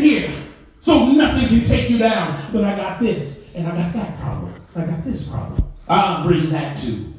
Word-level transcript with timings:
here 0.00 0.32
so 0.80 1.06
nothing 1.12 1.48
can 1.48 1.62
take 1.62 1.90
you 1.90 1.98
down. 1.98 2.40
But 2.52 2.64
I 2.64 2.76
got 2.76 3.00
this, 3.00 3.46
and 3.54 3.66
I 3.66 3.76
got 3.76 3.92
that 3.92 4.18
problem. 4.20 4.54
I 4.74 4.84
got 4.84 5.04
this 5.04 5.30
problem. 5.30 5.62
I'll 5.88 6.26
bring 6.26 6.50
that 6.50 6.78
too. 6.78 7.12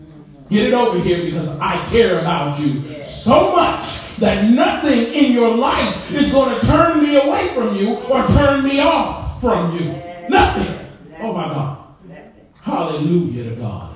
Get 0.49 0.67
it 0.67 0.73
over 0.73 0.99
here 0.99 1.23
because 1.23 1.57
I 1.59 1.85
care 1.87 2.19
about 2.19 2.59
you 2.59 2.81
so 3.05 3.55
much 3.55 4.15
that 4.17 4.49
nothing 4.49 5.13
in 5.13 5.31
your 5.31 5.55
life 5.55 6.11
is 6.11 6.31
going 6.31 6.59
to 6.59 6.67
turn 6.67 7.01
me 7.01 7.15
away 7.15 7.53
from 7.53 7.75
you 7.75 7.95
or 7.95 8.27
turn 8.27 8.63
me 8.63 8.81
off 8.81 9.39
from 9.39 9.77
you. 9.77 10.01
Nothing. 10.27 10.89
Oh 11.21 11.33
my 11.33 11.47
God. 11.47 11.77
Hallelujah 12.61 13.49
to 13.49 13.55
God. 13.55 13.95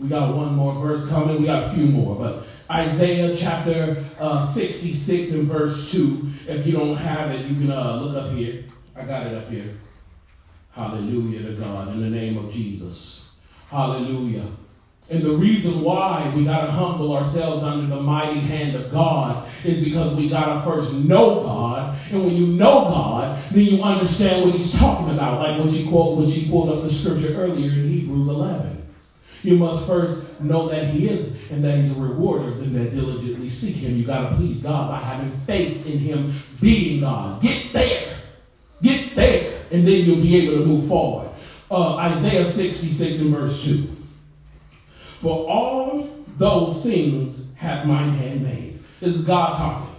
We 0.00 0.08
got 0.08 0.34
one 0.34 0.54
more 0.54 0.74
verse 0.74 1.08
coming. 1.08 1.40
We 1.40 1.46
got 1.46 1.64
a 1.64 1.70
few 1.70 1.86
more, 1.86 2.14
but 2.14 2.46
Isaiah 2.70 3.36
chapter 3.36 4.04
uh, 4.18 4.44
66 4.44 5.34
and 5.34 5.48
verse 5.48 5.90
2. 5.90 6.30
If 6.46 6.66
you 6.66 6.72
don't 6.72 6.96
have 6.96 7.32
it, 7.32 7.46
you 7.46 7.56
can 7.56 7.72
uh, 7.72 7.96
look 7.96 8.24
up 8.24 8.32
here. 8.32 8.64
I 8.94 9.04
got 9.04 9.26
it 9.26 9.34
up 9.34 9.50
here. 9.50 9.74
Hallelujah 10.70 11.42
to 11.42 11.52
God 11.54 11.88
in 11.88 12.00
the 12.00 12.10
name 12.10 12.38
of 12.38 12.52
Jesus. 12.52 13.32
Hallelujah. 13.70 14.46
And 15.10 15.22
the 15.22 15.32
reason 15.32 15.80
why 15.80 16.32
we 16.36 16.44
got 16.44 16.66
to 16.66 16.70
humble 16.70 17.16
ourselves 17.16 17.64
under 17.64 17.92
the 17.92 18.00
mighty 18.00 18.40
hand 18.40 18.76
of 18.76 18.92
God 18.92 19.48
is 19.64 19.82
because 19.82 20.14
we 20.14 20.28
got 20.28 20.54
to 20.54 20.70
first 20.70 20.92
know 20.94 21.42
God. 21.42 21.98
And 22.12 22.24
when 22.24 22.36
you 22.36 22.48
know 22.48 22.84
God, 22.84 23.42
then 23.50 23.64
you 23.64 23.82
understand 23.82 24.44
what 24.44 24.54
he's 24.54 24.72
talking 24.78 25.10
about. 25.10 25.40
Like 25.40 25.58
when 25.58 25.72
she 25.72 25.88
quote, 25.88 26.18
when 26.18 26.28
she 26.28 26.48
pulled 26.48 26.68
up 26.68 26.82
the 26.82 26.92
scripture 26.92 27.34
earlier 27.34 27.72
in 27.72 27.88
Hebrews 27.88 28.28
11. 28.28 28.87
You 29.42 29.56
must 29.56 29.86
first 29.86 30.40
know 30.40 30.68
that 30.68 30.88
he 30.88 31.08
is 31.08 31.38
and 31.50 31.64
that 31.64 31.78
he's 31.78 31.96
a 31.96 32.00
rewarder 32.00 32.48
of 32.48 32.72
that 32.72 32.94
diligently 32.94 33.50
seek 33.50 33.76
him. 33.76 33.96
You 33.96 34.04
got 34.04 34.30
to 34.30 34.36
please 34.36 34.60
God 34.60 34.90
by 34.90 34.98
having 34.98 35.32
faith 35.40 35.86
in 35.86 35.98
him 35.98 36.34
being 36.60 37.00
God. 37.00 37.40
Get 37.40 37.72
there. 37.72 38.16
Get 38.82 39.14
there. 39.14 39.62
And 39.70 39.86
then 39.86 40.04
you'll 40.04 40.22
be 40.22 40.36
able 40.36 40.58
to 40.58 40.66
move 40.66 40.88
forward. 40.88 41.30
Uh, 41.70 41.96
Isaiah 41.96 42.46
66 42.46 43.20
and 43.20 43.34
verse 43.34 43.64
2. 43.64 43.96
For 45.20 45.48
all 45.48 46.08
those 46.36 46.82
things 46.82 47.54
have 47.56 47.86
mine 47.86 48.14
hand 48.14 48.42
made. 48.42 48.82
This 49.00 49.16
is 49.16 49.24
God 49.24 49.56
talking. 49.56 49.94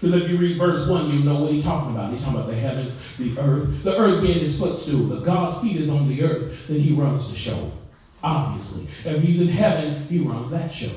Because 0.00 0.20
if 0.20 0.28
you 0.28 0.36
read 0.36 0.58
verse 0.58 0.88
1, 0.88 1.12
you 1.12 1.20
know 1.20 1.40
what 1.40 1.52
he's 1.52 1.64
talking 1.64 1.94
about. 1.94 2.12
He's 2.12 2.20
talking 2.22 2.40
about 2.40 2.48
the 2.48 2.56
heavens, 2.56 3.00
the 3.18 3.38
earth, 3.38 3.84
the 3.84 3.96
earth 3.96 4.20
being 4.20 4.40
his 4.40 4.58
footstool. 4.58 5.16
If 5.16 5.24
God's 5.24 5.60
feet 5.62 5.76
is 5.76 5.90
on 5.90 6.08
the 6.08 6.24
earth, 6.24 6.56
then 6.66 6.80
he 6.80 6.92
runs 6.92 7.30
the 7.30 7.36
show. 7.36 7.70
Obviously. 8.22 8.86
If 9.04 9.22
he's 9.22 9.40
in 9.40 9.48
heaven, 9.48 10.06
he 10.06 10.18
runs 10.18 10.50
that 10.52 10.72
show. 10.72 10.92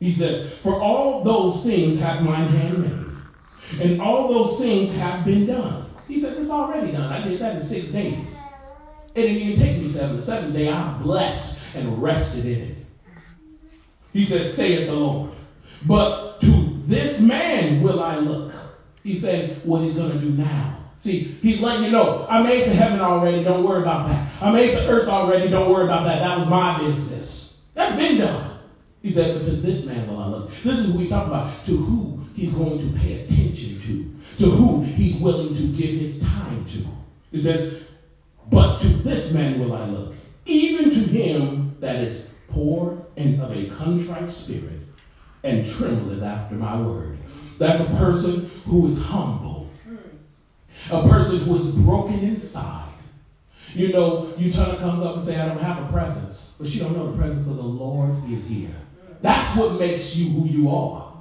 He 0.00 0.12
says, 0.12 0.52
For 0.62 0.80
all 0.80 1.22
those 1.22 1.64
things 1.64 1.98
have 2.00 2.22
mine 2.22 2.48
hand 2.48 2.78
made, 2.82 3.82
and 3.82 4.00
all 4.00 4.28
those 4.28 4.58
things 4.58 4.94
have 4.96 5.24
been 5.24 5.46
done. 5.46 5.90
He 6.08 6.18
says, 6.18 6.38
It's 6.38 6.50
already 6.50 6.92
done. 6.92 7.12
I 7.12 7.26
did 7.26 7.40
that 7.40 7.56
in 7.56 7.62
six 7.62 7.88
days. 7.88 8.38
It 9.14 9.22
didn't 9.22 9.42
even 9.42 9.64
take 9.64 9.78
me 9.78 9.88
seven. 9.88 10.16
The 10.16 10.22
seventh 10.22 10.54
day 10.54 10.68
I 10.68 10.98
blessed 10.98 11.58
and 11.74 12.02
rested 12.02 12.46
in 12.46 12.60
it. 12.60 12.76
He 14.12 14.24
said, 14.24 14.46
Saith 14.46 14.86
the 14.86 14.94
Lord. 14.94 15.32
But 15.86 16.40
to 16.40 16.80
this 16.84 17.20
man 17.20 17.82
will 17.82 18.02
I 18.02 18.16
look. 18.16 18.52
He 19.02 19.14
said, 19.14 19.64
What 19.64 19.82
he's 19.82 19.96
going 19.96 20.12
to 20.12 20.18
do 20.18 20.30
now. 20.30 20.83
See, 21.04 21.36
he's 21.42 21.60
letting 21.60 21.84
you 21.84 21.90
know, 21.90 22.26
I 22.30 22.42
made 22.42 22.66
the 22.66 22.74
heaven 22.74 22.98
already, 22.98 23.44
don't 23.44 23.62
worry 23.62 23.82
about 23.82 24.08
that. 24.08 24.26
I 24.40 24.50
made 24.50 24.74
the 24.74 24.88
earth 24.88 25.06
already, 25.06 25.50
don't 25.50 25.70
worry 25.70 25.84
about 25.84 26.04
that. 26.04 26.20
That 26.20 26.38
was 26.38 26.48
my 26.48 26.78
business. 26.78 27.66
That's 27.74 27.94
been 27.94 28.16
done. 28.16 28.58
He 29.02 29.10
said, 29.12 29.36
but 29.36 29.44
to 29.44 29.50
this 29.50 29.84
man 29.84 30.08
will 30.08 30.18
I 30.18 30.28
look. 30.28 30.50
This 30.62 30.78
is 30.78 30.88
what 30.88 31.00
we 31.00 31.10
talk 31.10 31.26
about, 31.26 31.66
to 31.66 31.76
who 31.76 32.24
he's 32.34 32.54
going 32.54 32.78
to 32.78 32.98
pay 32.98 33.20
attention 33.20 33.82
to, 33.82 34.16
to 34.38 34.50
who 34.50 34.82
he's 34.82 35.20
willing 35.20 35.54
to 35.54 35.62
give 35.76 35.90
his 35.90 36.22
time 36.22 36.64
to. 36.64 36.86
He 37.30 37.38
says, 37.38 37.86
but 38.50 38.78
to 38.78 38.88
this 38.88 39.34
man 39.34 39.60
will 39.60 39.74
I 39.74 39.84
look, 39.84 40.14
even 40.46 40.90
to 40.90 41.00
him 41.00 41.76
that 41.80 41.96
is 41.96 42.32
poor 42.48 43.06
and 43.18 43.42
of 43.42 43.54
a 43.54 43.66
contrite 43.66 44.30
spirit, 44.30 44.80
and 45.42 45.70
trembleth 45.70 46.22
after 46.22 46.54
my 46.54 46.80
word. 46.80 47.18
That's 47.58 47.86
a 47.86 47.94
person 47.96 48.50
who 48.64 48.88
is 48.88 49.02
humble 49.02 49.53
a 50.90 51.08
person 51.08 51.40
who 51.40 51.56
is 51.56 51.70
broken 51.70 52.20
inside. 52.20 52.92
You 53.74 53.92
know, 53.92 54.34
Utana 54.38 54.78
comes 54.78 55.02
up 55.02 55.14
and 55.14 55.22
say, 55.22 55.40
I 55.40 55.48
don't 55.48 55.58
have 55.58 55.88
a 55.88 55.92
presence, 55.92 56.56
but 56.58 56.68
she 56.68 56.78
don't 56.78 56.96
know 56.96 57.10
the 57.10 57.18
presence 57.18 57.48
of 57.48 57.56
the 57.56 57.62
Lord 57.62 58.30
is 58.30 58.46
here. 58.46 58.74
That's 59.20 59.56
what 59.56 59.80
makes 59.80 60.14
you 60.16 60.30
who 60.30 60.46
you 60.46 60.70
are. 60.70 61.12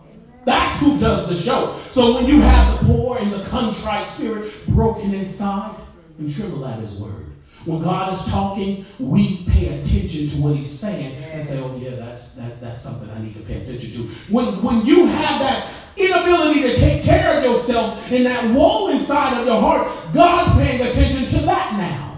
That's 0.46 0.78
who 0.80 1.00
does 1.00 1.30
the 1.30 1.38
show. 1.38 1.80
So 1.90 2.16
when 2.16 2.28
you 2.28 2.42
have 2.42 2.80
the 2.80 2.86
poor 2.86 3.18
and 3.18 3.32
the 3.32 3.44
contrite 3.46 4.08
spirit 4.08 4.54
broken 4.68 5.14
inside, 5.14 5.76
and 6.20 6.34
tremble 6.34 6.66
at 6.66 6.80
his 6.80 7.00
word. 7.00 7.32
When 7.66 7.82
God 7.82 8.14
is 8.14 8.26
talking, 8.26 8.86
we 9.00 9.46
pay 9.46 9.80
attention 9.80 10.30
to 10.30 10.36
what 10.38 10.56
he's 10.56 10.70
saying 10.70 11.16
and 11.24 11.44
say, 11.44 11.62
oh 11.62 11.78
yeah, 11.78 11.96
that's 11.96 12.36
that, 12.36 12.60
that's 12.60 12.82
something 12.82 13.10
I 13.10 13.22
need 13.22 13.36
to 13.36 13.42
pay 13.42 13.62
attention 13.62 13.92
to. 13.94 14.00
When 14.32 14.62
when 14.62 14.86
you 14.86 15.06
have 15.06 15.40
that 15.40 15.72
inability 15.96 16.62
to 16.62 16.78
take 16.78 17.04
care 17.04 17.38
of 17.38 17.44
yourself 17.44 18.12
and 18.12 18.26
that 18.26 18.54
woe 18.54 18.90
inside 18.90 19.40
of 19.40 19.46
your 19.46 19.60
heart, 19.60 20.14
God's 20.14 20.52
paying 20.54 20.82
attention 20.82 21.28
to 21.30 21.46
that 21.46 21.74
now. 21.74 22.14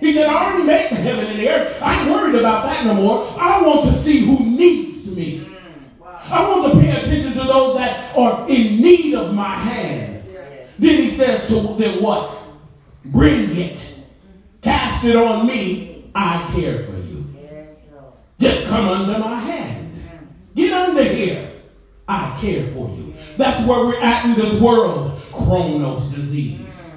He 0.00 0.12
said, 0.12 0.28
I 0.28 0.44
already 0.44 0.64
made 0.64 0.90
the 0.90 0.96
heaven 0.96 1.26
and 1.26 1.40
the 1.40 1.48
earth. 1.48 1.82
I 1.82 2.00
ain't 2.00 2.10
worried 2.10 2.36
about 2.36 2.64
that 2.64 2.86
no 2.86 2.94
more. 2.94 3.36
I 3.38 3.60
want 3.62 3.86
to 3.86 3.92
see 3.92 4.20
who 4.20 4.38
needs 4.38 5.16
me. 5.16 5.40
Mm, 5.40 6.02
I 6.10 6.48
want 6.48 6.72
to 6.72 6.80
pay 6.80 6.90
attention 6.90 7.32
to 7.32 7.44
those 7.44 7.76
that 7.78 8.16
are 8.16 8.48
in 8.48 8.80
need 8.80 9.14
of 9.14 9.34
my 9.34 9.56
hand. 9.56 10.24
Then 10.78 11.02
he 11.02 11.10
says 11.10 11.48
to 11.48 11.74
them, 11.74 12.00
What? 12.00 12.38
Bring 13.06 13.56
it. 13.56 13.98
Cast 14.62 15.04
it 15.04 15.16
on 15.16 15.46
me. 15.46 16.10
I 16.14 16.48
care 16.54 16.84
for 16.84 16.92
you. 16.92 17.24
Just 18.38 18.66
come 18.66 18.88
under 18.88 19.18
my 19.18 19.34
hand. 19.34 19.96
Mm. 19.96 20.56
Get 20.56 20.72
under 20.72 21.02
here. 21.04 21.47
I 22.08 22.36
care 22.40 22.66
for 22.68 22.88
you. 22.88 23.14
That's 23.36 23.64
where 23.66 23.84
we're 23.84 24.00
at 24.00 24.24
in 24.24 24.34
this 24.34 24.60
world. 24.60 25.20
Chronos 25.30 26.10
disease. 26.10 26.94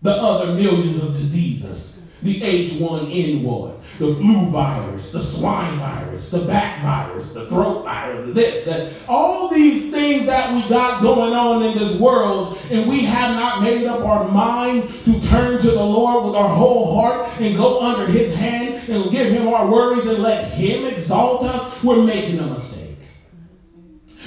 The 0.00 0.10
other 0.10 0.54
millions 0.54 1.02
of 1.02 1.14
diseases. 1.14 2.08
The 2.22 2.40
H1N1, 2.40 3.80
the 3.98 4.14
flu 4.14 4.48
virus, 4.48 5.12
the 5.12 5.22
swine 5.22 5.78
virus, 5.78 6.30
the 6.30 6.46
bat 6.46 6.82
virus, 6.82 7.34
the 7.34 7.46
throat 7.48 7.84
virus, 7.84 8.34
this, 8.34 8.64
that. 8.64 8.94
All 9.06 9.50
these 9.50 9.90
things 9.90 10.24
that 10.24 10.54
we 10.54 10.66
got 10.70 11.02
going 11.02 11.34
on 11.34 11.62
in 11.62 11.76
this 11.76 12.00
world, 12.00 12.58
and 12.70 12.88
we 12.88 13.02
have 13.04 13.36
not 13.36 13.62
made 13.62 13.84
up 13.84 14.00
our 14.00 14.26
mind 14.26 14.88
to 15.04 15.20
turn 15.26 15.60
to 15.60 15.70
the 15.70 15.84
Lord 15.84 16.24
with 16.24 16.34
our 16.34 16.48
whole 16.48 16.98
heart 16.98 17.28
and 17.42 17.58
go 17.58 17.82
under 17.82 18.06
his 18.06 18.34
hand 18.34 18.88
and 18.88 19.12
give 19.12 19.30
him 19.30 19.46
our 19.48 19.70
worries 19.70 20.06
and 20.06 20.22
let 20.22 20.50
him 20.52 20.86
exalt 20.86 21.44
us, 21.44 21.82
we're 21.84 22.02
making 22.02 22.38
a 22.38 22.46
mistake. 22.46 22.83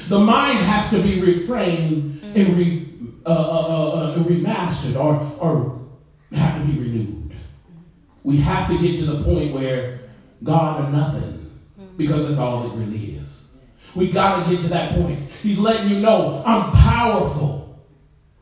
The 0.07 0.19
mind 0.19 0.59
has 0.59 0.90
to 0.91 1.01
be 1.01 1.19
reframed 1.22 2.19
mm-hmm. 2.19 2.40
and 2.40 2.57
re, 2.57 2.88
uh, 3.25 3.29
uh, 3.29 3.34
uh, 3.34 3.91
uh, 3.91 4.23
remastered 4.23 4.95
or, 4.95 5.35
or 5.40 5.85
have 6.31 6.62
to 6.62 6.66
be 6.72 6.79
renewed. 6.79 7.35
We 8.23 8.38
have 8.38 8.69
to 8.69 8.79
get 8.79 9.00
to 9.00 9.06
the 9.06 9.23
point 9.23 9.53
where 9.53 10.00
God 10.44 10.85
or 10.85 10.90
nothing, 10.91 11.59
because 11.97 12.28
that's 12.28 12.40
all 12.40 12.72
it 12.72 12.78
really 12.78 13.16
is. 13.16 13.53
We 13.96 14.12
got 14.12 14.46
to 14.46 14.51
get 14.56 14.62
to 14.63 14.69
that 14.69 14.94
point. 14.94 15.29
He's 15.41 15.59
letting 15.59 15.90
you 15.90 16.00
know 16.00 16.44
I'm 16.46 16.72
powerful. 16.72 17.84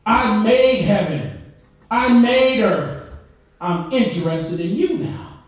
I 0.04 0.42
made 0.42 0.82
heaven. 0.82 1.52
I 1.90 2.08
made 2.08 2.62
earth. 2.62 3.10
I'm 3.60 3.92
interested 3.92 4.60
in 4.60 4.76
you 4.76 4.98
now. 4.98 5.42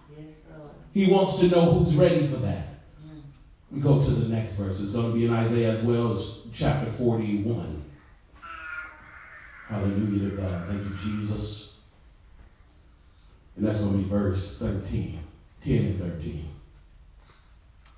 He 0.94 1.10
wants 1.10 1.38
to 1.40 1.48
know 1.48 1.74
who's 1.74 1.94
ready 1.94 2.26
for 2.26 2.36
that. 2.36 2.67
We 3.70 3.80
go 3.80 4.02
to 4.02 4.10
the 4.10 4.28
next 4.28 4.54
verse. 4.54 4.80
It's 4.80 4.92
going 4.92 5.12
to 5.12 5.18
be 5.18 5.26
in 5.26 5.32
Isaiah 5.32 5.72
as 5.72 5.82
well 5.82 6.10
as 6.10 6.46
chapter 6.54 6.90
41. 6.92 7.84
Hallelujah 9.68 10.30
to 10.30 10.36
God. 10.36 10.68
Thank 10.68 10.82
you, 10.84 10.96
Jesus. 10.96 11.74
And 13.56 13.66
that's 13.66 13.82
going 13.82 13.98
to 13.98 13.98
be 13.98 14.08
verse 14.08 14.58
13. 14.58 15.18
10 15.64 15.76
and 15.76 16.00
13. 16.00 16.48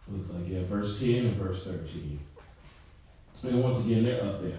Looks 0.08 0.30
like, 0.30 0.48
yeah, 0.48 0.64
verse 0.64 0.98
10 0.98 1.26
and 1.26 1.36
verse 1.36 1.66
13. 1.66 2.18
And 3.42 3.62
once 3.62 3.86
again, 3.86 4.04
they're 4.04 4.24
up 4.24 4.42
there 4.42 4.58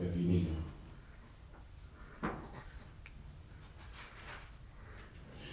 if 0.00 0.16
you 0.16 0.22
need 0.22 0.46
them. 0.46 2.30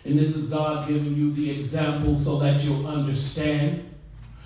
And 0.05 0.17
this 0.17 0.35
is 0.37 0.49
God 0.49 0.87
giving 0.87 1.15
you 1.15 1.33
the 1.33 1.51
example 1.51 2.17
so 2.17 2.39
that 2.39 2.63
you'll 2.63 2.87
understand 2.87 3.88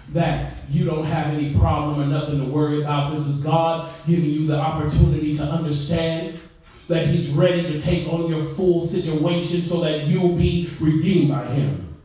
that 0.10 0.58
you 0.70 0.86
don't 0.86 1.06
have 1.06 1.34
any 1.34 1.56
problem 1.58 2.00
or 2.00 2.06
nothing 2.06 2.40
to 2.40 2.46
worry 2.46 2.82
about. 2.82 3.16
This 3.16 3.28
is 3.28 3.44
God 3.44 3.94
giving 4.06 4.30
you 4.30 4.48
the 4.48 4.58
opportunity 4.58 5.36
to 5.38 5.44
understand 5.44 6.40
that 6.88 7.08
He's 7.08 7.30
ready 7.30 7.64
to 7.64 7.82
take 7.82 8.08
on 8.08 8.28
your 8.28 8.44
full 8.44 8.86
situation 8.86 9.64
so 9.64 9.82
that 9.82 10.06
you'll 10.06 10.36
be 10.36 10.70
redeemed 10.80 11.30
by 11.30 11.46
Him. 11.46 11.96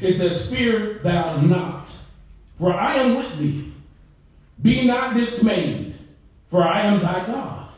It 0.00 0.14
says, 0.14 0.50
Fear 0.50 1.00
thou 1.02 1.40
not, 1.40 1.88
for 2.58 2.74
I 2.74 2.96
am 2.96 3.14
with 3.14 3.38
thee. 3.38 3.72
Be 4.60 4.86
not 4.86 5.16
dismayed, 5.16 5.94
for 6.48 6.62
I 6.62 6.82
am 6.82 7.00
thy 7.00 7.26
God. 7.26 7.68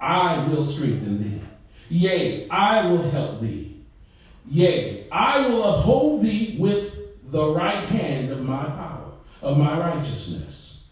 I 0.00 0.46
will 0.48 0.64
strengthen 0.64 1.22
thee. 1.22 1.40
Yea, 1.88 2.48
I 2.48 2.86
will 2.86 3.10
help 3.10 3.40
thee. 3.40 3.76
Yea, 4.48 5.06
I 5.10 5.46
will 5.46 5.62
uphold 5.62 6.22
thee 6.22 6.56
with 6.58 6.89
the 7.30 7.52
right 7.52 7.84
hand 7.84 8.30
of 8.30 8.42
my 8.42 8.64
power, 8.64 9.12
of 9.42 9.56
my 9.56 9.78
righteousness. 9.78 10.88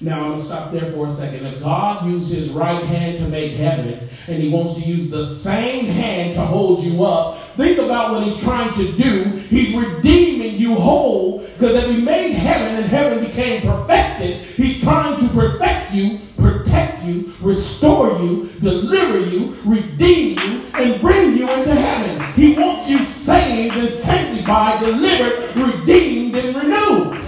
Now 0.00 0.20
I'm 0.20 0.28
going 0.30 0.38
to 0.38 0.44
stop 0.44 0.72
there 0.72 0.90
for 0.90 1.06
a 1.06 1.10
second. 1.10 1.46
If 1.46 1.60
God 1.60 2.06
used 2.06 2.32
his 2.32 2.50
right 2.50 2.84
hand 2.84 3.18
to 3.18 3.28
make 3.28 3.52
heaven, 3.52 4.08
and 4.26 4.42
he 4.42 4.48
wants 4.50 4.74
to 4.74 4.80
use 4.80 5.10
the 5.10 5.24
same 5.24 5.86
hand 5.86 6.34
to 6.34 6.40
hold 6.40 6.82
you 6.82 7.04
up, 7.04 7.38
think 7.56 7.78
about 7.78 8.12
what 8.12 8.24
he's 8.24 8.40
trying 8.42 8.74
to 8.74 8.92
do. 8.96 9.24
He's 9.48 9.74
redeeming 9.76 10.56
you 10.56 10.74
whole, 10.74 11.40
because 11.40 11.76
if 11.76 11.90
he 11.90 12.00
made 12.00 12.32
heaven 12.32 12.74
and 12.76 12.86
heaven 12.86 13.24
became 13.24 13.62
perfected, 13.62 14.44
he's 14.44 14.80
trying 14.82 15.20
to 15.20 15.32
perfect 15.32 15.92
you, 15.92 16.20
you, 17.04 17.32
restore 17.40 18.18
you, 18.20 18.50
deliver 18.60 19.20
you, 19.20 19.56
redeem 19.64 20.38
you, 20.38 20.66
and 20.74 21.00
bring 21.00 21.36
you 21.36 21.50
into 21.50 21.74
heaven. 21.74 22.32
He 22.34 22.54
wants 22.54 22.88
you 22.88 23.04
saved 23.04 23.76
and 23.76 23.94
sanctified, 23.94 24.84
delivered, 24.84 25.56
redeemed, 25.56 26.36
and 26.36 26.56
renewed. 26.56 27.18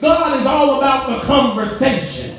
God 0.00 0.40
is 0.40 0.46
all 0.46 0.78
about 0.78 1.08
the 1.08 1.26
conversation. 1.26 2.36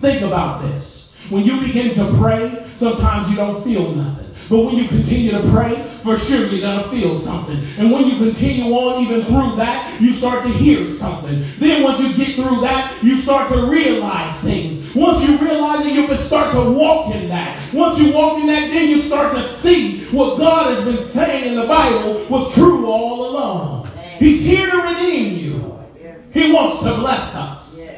Think 0.00 0.22
about 0.22 0.62
this. 0.62 1.18
When 1.30 1.44
you 1.44 1.60
begin 1.60 1.94
to 1.94 2.16
pray, 2.18 2.66
sometimes 2.76 3.30
you 3.30 3.36
don't 3.36 3.62
feel 3.62 3.92
nothing. 3.92 4.28
But 4.48 4.64
when 4.64 4.76
you 4.76 4.88
continue 4.88 5.30
to 5.32 5.42
pray, 5.50 5.82
for 6.02 6.18
sure 6.18 6.46
you're 6.46 6.60
going 6.60 6.82
to 6.82 6.88
feel 6.88 7.16
something. 7.16 7.62
And 7.76 7.92
when 7.92 8.06
you 8.06 8.16
continue 8.16 8.72
on 8.72 9.02
even 9.02 9.24
through 9.26 9.56
that, 9.56 10.00
you 10.00 10.12
start 10.14 10.44
to 10.44 10.50
hear 10.50 10.86
something. 10.86 11.44
Then 11.58 11.82
once 11.82 12.00
you 12.00 12.14
get 12.14 12.34
through 12.34 12.62
that, 12.62 12.96
you 13.02 13.18
start 13.18 13.52
to 13.52 13.66
realize 13.66 14.40
things. 14.42 14.77
Once 14.98 15.26
you 15.28 15.38
realize 15.38 15.86
it, 15.86 15.92
you 15.92 16.06
can 16.08 16.18
start 16.18 16.52
to 16.52 16.72
walk 16.72 17.14
in 17.14 17.28
that. 17.28 17.72
Once 17.72 18.00
you 18.00 18.12
walk 18.12 18.38
in 18.40 18.48
that, 18.48 18.68
then 18.70 18.88
you 18.88 18.98
start 18.98 19.32
to 19.32 19.44
see 19.44 20.04
what 20.06 20.38
God 20.38 20.74
has 20.74 20.84
been 20.84 21.04
saying 21.04 21.54
in 21.54 21.60
the 21.60 21.66
Bible 21.66 22.24
was 22.28 22.52
true 22.54 22.86
all 22.86 23.30
along. 23.30 23.88
He's 24.18 24.44
here 24.44 24.68
to 24.68 24.76
redeem 24.78 25.36
you. 25.36 25.78
He 26.32 26.52
wants 26.52 26.80
to 26.80 26.96
bless 26.96 27.36
us. 27.36 27.88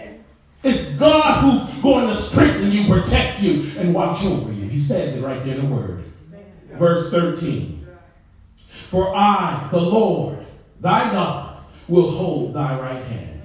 It's 0.62 0.90
God 0.96 1.42
who's 1.42 1.82
going 1.82 2.08
to 2.08 2.14
strengthen 2.14 2.70
you, 2.70 2.86
protect 2.86 3.40
you, 3.40 3.72
and 3.78 3.94
watch 3.94 4.22
over 4.26 4.52
you. 4.52 4.66
He 4.66 4.78
says 4.78 5.16
it 5.16 5.22
right 5.22 5.42
there 5.42 5.54
in 5.54 5.70
the 5.70 5.74
word. 5.74 6.04
Verse 6.74 7.10
13. 7.10 7.86
For 8.90 9.16
I, 9.16 9.68
the 9.70 9.80
Lord, 9.80 10.44
thy 10.80 11.10
God, 11.10 11.64
will 11.88 12.10
hold 12.10 12.52
thy 12.52 12.78
right 12.78 13.04
hand. 13.04 13.40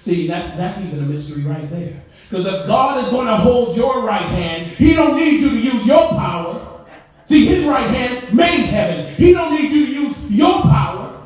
See, 0.00 0.26
that's 0.26 0.54
that's 0.56 0.82
even 0.82 1.02
a 1.02 1.06
mystery 1.06 1.44
right 1.44 1.70
there. 1.70 2.02
Because 2.34 2.52
if 2.52 2.66
God 2.66 3.04
is 3.04 3.10
going 3.10 3.28
to 3.28 3.36
hold 3.36 3.76
your 3.76 4.02
right 4.02 4.28
hand, 4.28 4.66
he 4.66 4.92
don't 4.92 5.16
need 5.16 5.40
you 5.40 5.50
to 5.50 5.56
use 5.56 5.86
your 5.86 6.08
power. 6.08 6.84
See, 7.26 7.46
his 7.46 7.64
right 7.64 7.88
hand 7.88 8.34
made 8.34 8.64
heaven. 8.64 9.14
He 9.14 9.32
don't 9.32 9.54
need 9.54 9.70
you 9.70 9.86
to 9.86 9.92
use 9.92 10.16
your 10.30 10.62
power. 10.62 11.16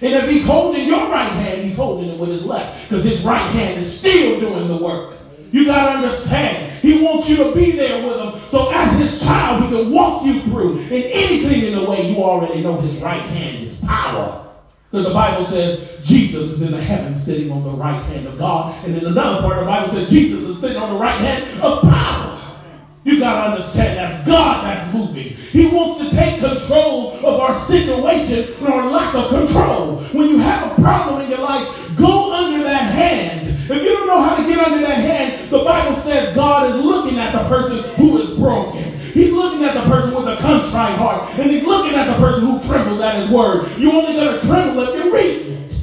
And 0.00 0.12
if 0.12 0.28
he's 0.28 0.44
holding 0.44 0.88
your 0.88 1.08
right 1.08 1.30
hand, 1.30 1.62
he's 1.62 1.76
holding 1.76 2.10
it 2.10 2.18
with 2.18 2.30
his 2.30 2.44
left 2.44 2.82
because 2.82 3.04
his 3.04 3.22
right 3.22 3.48
hand 3.52 3.80
is 3.80 3.96
still 3.96 4.40
doing 4.40 4.66
the 4.66 4.76
work. 4.76 5.18
You 5.52 5.66
got 5.66 5.84
to 5.84 5.98
understand. 5.98 6.80
He 6.80 7.00
wants 7.00 7.28
you 7.28 7.36
to 7.36 7.54
be 7.54 7.70
there 7.70 8.04
with 8.04 8.16
him. 8.16 8.40
So 8.48 8.72
as 8.72 8.98
his 8.98 9.20
child, 9.20 9.62
he 9.62 9.68
can 9.68 9.92
walk 9.92 10.26
you 10.26 10.42
through. 10.42 10.80
And 10.80 10.92
anything 10.92 11.62
in 11.62 11.78
the 11.78 11.88
way, 11.88 12.10
you 12.10 12.16
already 12.24 12.60
know 12.60 12.80
his 12.80 13.00
right 13.00 13.22
hand 13.22 13.62
is 13.62 13.80
power. 13.82 14.43
Because 14.94 15.08
the 15.08 15.12
Bible 15.14 15.44
says 15.44 15.88
Jesus 16.04 16.52
is 16.52 16.62
in 16.62 16.70
the 16.70 16.80
heavens 16.80 17.20
sitting 17.20 17.50
on 17.50 17.64
the 17.64 17.70
right 17.70 18.00
hand 18.04 18.28
of 18.28 18.38
God. 18.38 18.72
And 18.84 18.96
in 18.96 19.04
another 19.04 19.42
part, 19.42 19.58
the 19.58 19.66
Bible 19.66 19.88
says 19.88 20.08
Jesus 20.08 20.48
is 20.48 20.60
sitting 20.60 20.76
on 20.80 20.90
the 20.90 20.96
right 21.00 21.18
hand 21.18 21.60
of 21.60 21.82
power. 21.82 22.60
You 23.02 23.18
got 23.18 23.42
to 23.42 23.50
understand 23.50 23.98
that's 23.98 24.24
God 24.24 24.62
that's 24.62 24.94
moving. 24.94 25.34
He 25.34 25.66
wants 25.66 26.00
to 26.00 26.16
take 26.16 26.38
control 26.38 27.14
of 27.26 27.40
our 27.40 27.60
situation 27.62 28.54
and 28.56 28.68
our 28.68 28.88
lack 28.88 29.16
of 29.16 29.30
control. 29.30 29.96
When 30.12 30.28
you 30.28 30.38
have 30.38 30.70
a 30.70 30.80
problem 30.80 31.22
in 31.22 31.28
your 31.28 31.40
life, 31.40 31.76
go 31.96 32.32
under 32.32 32.62
that 32.62 32.94
hand. 32.94 33.48
If 33.48 33.70
you 33.70 33.88
don't 33.88 34.06
know 34.06 34.22
how 34.22 34.36
to 34.36 34.44
get 34.44 34.64
under 34.64 34.86
that 34.86 34.98
hand, 34.98 35.50
the 35.50 35.64
Bible 35.64 35.96
says 35.96 36.32
God 36.36 36.70
is 36.70 36.84
looking 36.84 37.18
at 37.18 37.32
the 37.32 37.48
person 37.48 37.82
who 37.94 38.22
is 38.22 38.32
broken. 38.36 38.93
He's 39.14 39.32
looking 39.32 39.62
at 39.62 39.74
the 39.74 39.88
person 39.88 40.12
with 40.16 40.26
a 40.26 40.36
contrite 40.40 40.96
heart, 40.96 41.38
and 41.38 41.48
he's 41.48 41.62
looking 41.62 41.94
at 41.94 42.06
the 42.08 42.14
person 42.14 42.48
who 42.48 42.60
trembles 42.60 43.00
at 43.00 43.22
his 43.22 43.30
word. 43.30 43.70
You 43.78 43.92
only 43.92 44.14
to 44.14 44.44
tremble 44.44 44.82
if 44.82 44.96
you're 44.96 45.14
reading 45.14 45.52
it. 45.52 45.80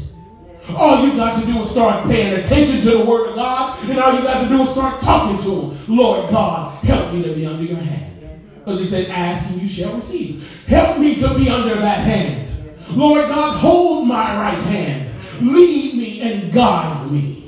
All 0.76 1.08
you 1.08 1.16
got 1.16 1.40
to 1.40 1.46
do 1.46 1.62
is 1.62 1.72
start 1.72 2.08
paying 2.08 2.44
attention 2.44 2.82
to 2.82 2.98
the 2.98 3.06
word 3.06 3.30
of 3.30 3.36
God, 3.38 3.82
and 3.90 3.98
all 4.00 4.14
you 4.16 4.24
got 4.24 4.44
to 4.44 4.50
do 4.50 4.64
is 4.64 4.72
start 4.72 5.02
talking 5.02 5.42
to 5.44 5.62
him. 5.62 5.96
Lord 5.96 6.30
God, 6.30 6.84
help 6.84 7.14
me 7.14 7.24
to 7.24 7.34
be 7.34 7.46
under 7.46 7.64
your 7.64 7.78
hand. 7.78 8.42
Because 8.56 8.82
he 8.82 8.86
said, 8.86 9.10
ask 9.10 9.50
and 9.50 9.62
you 9.62 9.68
shall 9.68 9.96
receive. 9.96 10.66
Help 10.68 11.00
me 11.00 11.16
to 11.16 11.34
be 11.36 11.50
under 11.50 11.76
that 11.76 12.00
hand. 12.00 12.50
Lord 12.98 13.30
God, 13.30 13.58
hold 13.58 14.10
my 14.10 14.38
right 14.38 14.62
hand. 14.66 15.10
Lead 15.42 15.96
me 15.96 16.20
and 16.20 16.52
guide 16.52 17.10
me. 17.10 17.42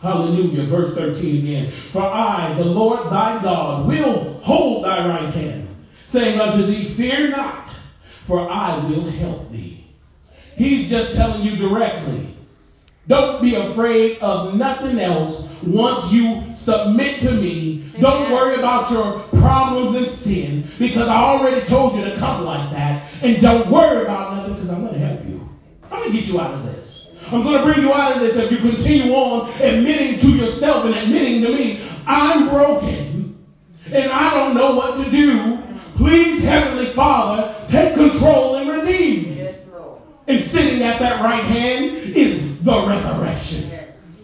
Hallelujah. 0.00 0.66
Verse 0.66 0.94
13 0.94 1.44
again. 1.44 1.70
For 1.70 2.02
I, 2.02 2.54
the 2.54 2.64
Lord 2.64 3.10
thy 3.10 3.42
God, 3.42 3.86
will 3.86 4.25
hold 4.46 4.84
thy 4.84 5.06
right 5.08 5.34
hand, 5.34 5.68
saying 6.06 6.40
unto 6.40 6.62
thee, 6.62 6.84
Fear 6.84 7.30
not, 7.30 7.68
for 8.26 8.48
I 8.48 8.78
will 8.86 9.10
help 9.10 9.50
thee. 9.50 9.84
He's 10.54 10.88
just 10.88 11.16
telling 11.16 11.42
you 11.42 11.56
directly. 11.56 12.34
Don't 13.08 13.42
be 13.42 13.56
afraid 13.56 14.18
of 14.18 14.54
nothing 14.54 14.98
else 14.98 15.48
once 15.62 16.12
you 16.12 16.44
submit 16.54 17.20
to 17.22 17.32
me. 17.32 17.92
Don't 18.00 18.32
worry 18.32 18.56
about 18.56 18.90
your 18.90 19.20
problems 19.40 19.96
and 19.96 20.10
sin 20.10 20.68
because 20.78 21.08
I 21.08 21.16
already 21.16 21.64
told 21.66 21.96
you 21.96 22.04
to 22.04 22.16
come 22.16 22.44
like 22.44 22.70
that. 22.70 23.08
And 23.22 23.42
don't 23.42 23.68
worry 23.68 24.02
about 24.02 24.36
nothing 24.36 24.54
because 24.54 24.70
I'm 24.70 24.80
going 24.80 24.94
to 24.94 24.98
help 24.98 25.26
you. 25.26 25.48
I'm 25.84 26.00
going 26.00 26.12
to 26.12 26.18
get 26.18 26.28
you 26.28 26.40
out 26.40 26.54
of 26.54 26.64
this. 26.64 27.12
I'm 27.32 27.42
going 27.42 27.58
to 27.58 27.64
bring 27.64 27.80
you 27.80 27.92
out 27.92 28.16
of 28.16 28.20
this 28.20 28.36
if 28.36 28.50
you 28.50 28.58
continue 28.58 29.12
on 29.12 29.50
admitting 29.60 30.20
to 30.20 30.28
yourself 30.28 30.84
and 30.84 30.94
admitting 30.94 31.42
to 31.42 31.50
me, 31.50 31.84
I'm 32.06 32.48
broken 32.48 33.05
and 33.92 34.10
I 34.10 34.30
don't 34.30 34.54
know 34.54 34.74
what 34.74 35.02
to 35.04 35.10
do. 35.10 35.62
Please, 35.96 36.42
Heavenly 36.44 36.86
Father, 36.86 37.54
take 37.68 37.94
control 37.94 38.56
and 38.56 38.70
redeem 38.70 39.36
me. 39.36 39.48
And 40.28 40.44
sitting 40.44 40.82
at 40.82 40.98
that 40.98 41.22
right 41.22 41.44
hand 41.44 41.96
is 41.96 42.62
the 42.62 42.86
resurrection. 42.86 43.70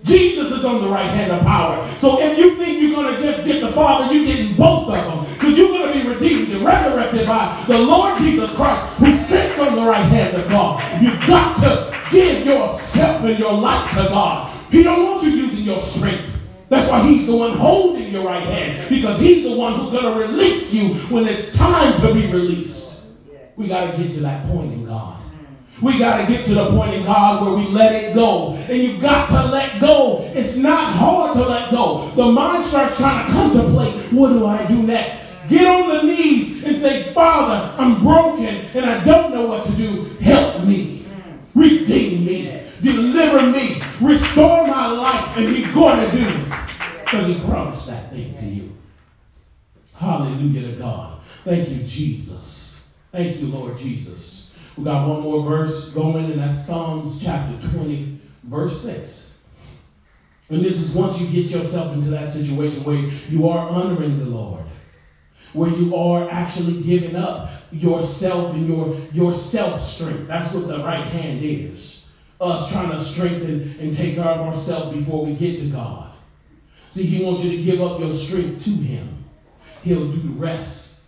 Jesus 0.05 0.51
is 0.51 0.65
on 0.65 0.83
the 0.83 0.89
right 0.89 1.09
hand 1.09 1.31
of 1.31 1.43
power. 1.43 1.87
So 2.01 2.21
if 2.21 2.37
you 2.37 2.57
think 2.57 2.83
you're 2.83 2.91
going 2.91 3.15
to 3.15 3.23
just 3.23 3.47
get 3.47 3.61
the 3.61 3.71
Father, 3.73 4.13
you're 4.13 4.27
getting 4.27 4.57
both 4.57 4.89
of 4.89 4.95
them. 4.95 5.35
Because 5.35 5.57
you're 5.57 5.69
going 5.69 5.93
to 5.93 6.03
be 6.03 6.09
redeemed 6.09 6.53
and 6.53 6.65
resurrected 6.65 7.27
by 7.27 7.65
the 7.69 7.79
Lord 7.79 8.21
Jesus 8.21 8.53
Christ 8.57 8.85
who 8.99 9.15
sits 9.15 9.59
on 9.61 9.77
the 9.77 9.83
right 9.83 10.05
hand 10.05 10.37
of 10.37 10.49
God. 10.49 10.83
You've 11.01 11.21
got 11.27 11.57
to 11.59 11.97
give 12.11 12.45
yourself 12.45 13.23
and 13.25 13.39
your 13.39 13.53
life 13.53 13.91
to 13.93 14.09
God. 14.09 14.53
He 14.73 14.83
don't 14.83 15.05
want 15.05 15.23
you 15.23 15.31
using 15.31 15.65
your 15.65 15.81
strength. 15.81 16.37
That's 16.69 16.89
why 16.91 17.07
he's 17.07 17.27
the 17.27 17.37
one 17.37 17.57
holding 17.57 18.11
your 18.11 18.25
right 18.25 18.43
hand. 18.43 18.72
Because 18.93 19.19
he's 19.19 19.43
the 19.43 19.57
one 19.57 19.75
who's 19.75 19.91
going 19.91 20.05
to 20.05 20.21
release 20.21 20.71
you 20.71 20.95
when 21.09 21.27
it's 21.27 21.51
time 21.57 21.99
to 22.03 22.13
be 22.13 22.27
released. 22.27 23.07
We 23.57 23.67
got 23.67 23.91
to 23.91 23.97
get 23.97 24.13
to 24.13 24.21
that 24.21 24.47
point 24.49 24.71
in 24.71 24.85
God. 24.85 25.19
We 25.81 25.99
got 25.99 26.19
to 26.19 26.27
get 26.31 26.45
to 26.49 26.55
the 26.55 26.69
point 26.69 26.93
in 26.93 27.05
God 27.05 27.43
where 27.43 27.55
we 27.55 27.67
let 27.69 27.95
it 27.95 28.15
go. 28.15 28.53
And 28.53 28.83
you've 28.83 29.01
got 29.01 29.31
to 29.31 29.51
let 29.51 29.81
go. 29.81 30.31
It's 30.35 30.59
not 30.59 30.93
hard 30.93 31.39
to 31.39 31.43
let 31.43 31.71
go. 31.71 32.11
The 32.11 32.27
mind 32.27 32.67
starts 32.67 32.99
trying 32.99 33.27
to 33.27 33.33
contemplate 33.33 34.13
what 34.13 34.29
do 34.29 34.45
I 34.45 34.67
do 34.67 34.83
next? 34.83 35.25
Get 35.49 35.67
on 35.67 35.89
the 35.89 36.03
knees 36.03 36.63
and 36.63 36.79
say, 36.79 37.15
Father, 37.15 37.75
I'm 37.79 38.03
broken 38.03 38.47
and 38.47 38.85
I 38.85 39.03
don't 39.05 39.33
know 39.33 39.47
what 39.47 39.65
to 39.65 39.73
do. 39.73 40.05
Help 40.21 40.65
me. 40.65 41.07
Redeem 41.55 42.27
me. 42.27 42.63
Deliver 42.83 43.47
me. 43.47 43.81
Restore 44.03 44.67
my 44.67 44.87
life. 44.89 45.35
And 45.39 45.49
He's 45.49 45.71
going 45.73 46.11
to 46.11 46.15
do 46.15 46.29
it. 46.29 46.45
Because 47.05 47.27
He 47.27 47.41
promised 47.41 47.87
that 47.87 48.11
thing 48.11 48.37
to 48.39 48.45
you. 48.45 48.72
Hallelujah 50.03 50.73
to 50.73 50.77
God. 50.79 51.21
Thank 51.45 51.69
you, 51.69 51.85
Jesus. 51.85 52.89
Thank 53.13 53.39
you, 53.41 53.47
Lord 53.47 53.79
Jesus. 53.79 54.53
We 54.77 54.83
got 54.83 55.07
one 55.07 55.21
more 55.21 55.45
verse 55.49 55.91
going, 55.91 56.33
and 56.33 56.41
that's 56.41 56.67
Psalms 56.67 57.23
chapter 57.23 57.69
20, 57.69 58.19
verse 58.43 58.83
6. 58.83 59.39
And 60.49 60.65
this 60.65 60.81
is 60.81 60.93
once 60.93 61.21
you 61.21 61.31
get 61.31 61.53
yourself 61.53 61.95
into 61.95 62.11
that 62.11 62.29
situation 62.29 62.83
where 62.83 62.97
you 62.97 63.49
are 63.49 63.71
honoring 63.71 64.19
the 64.19 64.27
Lord, 64.27 64.65
where 65.53 65.71
you 65.71 65.95
are 65.95 66.29
actually 66.29 66.83
giving 66.83 67.15
up 67.15 67.51
yourself 67.71 68.55
and 68.55 68.67
your, 68.67 68.97
your 69.13 69.33
self 69.33 69.81
strength. 69.81 70.27
That's 70.27 70.53
what 70.53 70.67
the 70.67 70.79
right 70.79 71.07
hand 71.07 71.45
is. 71.45 72.07
Us 72.41 72.73
trying 72.73 72.91
to 72.91 73.01
strengthen 73.01 73.77
and 73.79 73.95
take 73.95 74.17
care 74.17 74.25
of 74.25 74.41
ourselves 74.41 74.97
before 74.97 75.25
we 75.25 75.35
get 75.35 75.61
to 75.61 75.67
God. 75.67 76.13
See, 76.91 77.05
He 77.05 77.25
wants 77.25 77.45
you 77.45 77.57
to 77.57 77.63
give 77.63 77.81
up 77.81 78.01
your 78.01 78.13
strength 78.13 78.65
to 78.65 78.71
Him, 78.71 79.22
He'll 79.83 80.13
do 80.13 80.21
the 80.21 80.29
rest. 80.31 81.01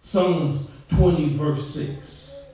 Psalms 0.00 0.74
20, 0.90 1.36
verse 1.36 1.74
6. 1.74 2.44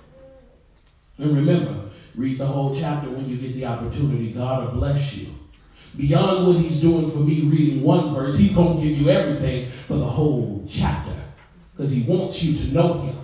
And 1.18 1.36
remember, 1.36 1.90
read 2.14 2.38
the 2.38 2.46
whole 2.46 2.74
chapter 2.74 3.10
when 3.10 3.28
you 3.28 3.36
get 3.36 3.54
the 3.54 3.66
opportunity. 3.66 4.32
God 4.32 4.64
will 4.64 4.80
bless 4.80 5.14
you. 5.14 5.28
beyond 5.96 6.46
what 6.46 6.56
he's 6.56 6.80
doing 6.80 7.10
for 7.10 7.18
me 7.18 7.42
reading 7.42 7.82
one 7.82 8.14
verse, 8.14 8.38
he's 8.38 8.54
going 8.54 8.80
to 8.80 8.88
give 8.88 8.98
you 8.98 9.10
everything 9.10 9.70
for 9.70 9.94
the 9.94 10.06
whole 10.06 10.64
chapter 10.68 11.14
because 11.76 11.90
he 11.90 12.02
wants 12.02 12.42
you 12.42 12.58
to 12.58 12.72
know 12.72 13.02
him. 13.02 13.18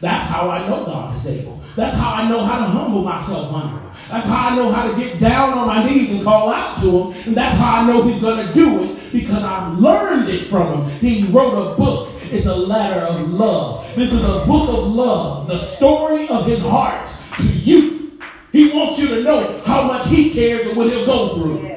That's 0.00 0.26
how 0.26 0.50
I 0.50 0.68
know 0.68 0.84
God 0.84 1.16
is 1.16 1.26
able. 1.26 1.60
That's 1.76 1.96
how 1.96 2.14
I 2.14 2.28
know 2.28 2.44
how 2.44 2.58
to 2.58 2.66
humble 2.66 3.02
myself 3.02 3.52
under 3.52 3.78
him. 3.78 3.90
That's 4.08 4.26
how 4.26 4.48
I 4.48 4.56
know 4.56 4.70
how 4.70 4.90
to 4.90 4.96
get 4.96 5.18
down 5.20 5.58
on 5.58 5.66
my 5.66 5.88
knees 5.88 6.12
and 6.12 6.22
call 6.22 6.52
out 6.52 6.78
to 6.80 7.12
him. 7.12 7.28
And 7.28 7.36
that's 7.36 7.56
how 7.56 7.76
I 7.76 7.86
know 7.86 8.02
he's 8.02 8.20
going 8.20 8.46
to 8.46 8.52
do 8.52 8.84
it 8.84 9.02
because 9.14 9.44
I've 9.44 9.78
learned 9.78 10.28
it 10.28 10.48
from 10.48 10.86
him. 10.86 10.98
He 10.98 11.24
wrote 11.28 11.54
a 11.54 11.76
book. 11.76 12.10
It's 12.32 12.46
a 12.46 12.54
letter 12.54 13.00
of 13.00 13.30
love. 13.30 13.86
This 13.94 14.12
is 14.12 14.24
a 14.24 14.44
book 14.44 14.68
of 14.68 14.92
love, 14.92 15.46
the 15.46 15.56
story 15.56 16.28
of 16.28 16.46
his 16.46 16.60
heart 16.60 17.08
to 17.38 17.46
you. 17.46 18.18
He 18.50 18.72
wants 18.72 18.98
you 18.98 19.08
to 19.08 19.22
know 19.22 19.62
how 19.64 19.86
much 19.86 20.08
he 20.08 20.30
cares 20.30 20.66
and 20.66 20.76
what 20.76 20.90
he'll 20.90 21.06
go 21.06 21.36
through. 21.36 21.70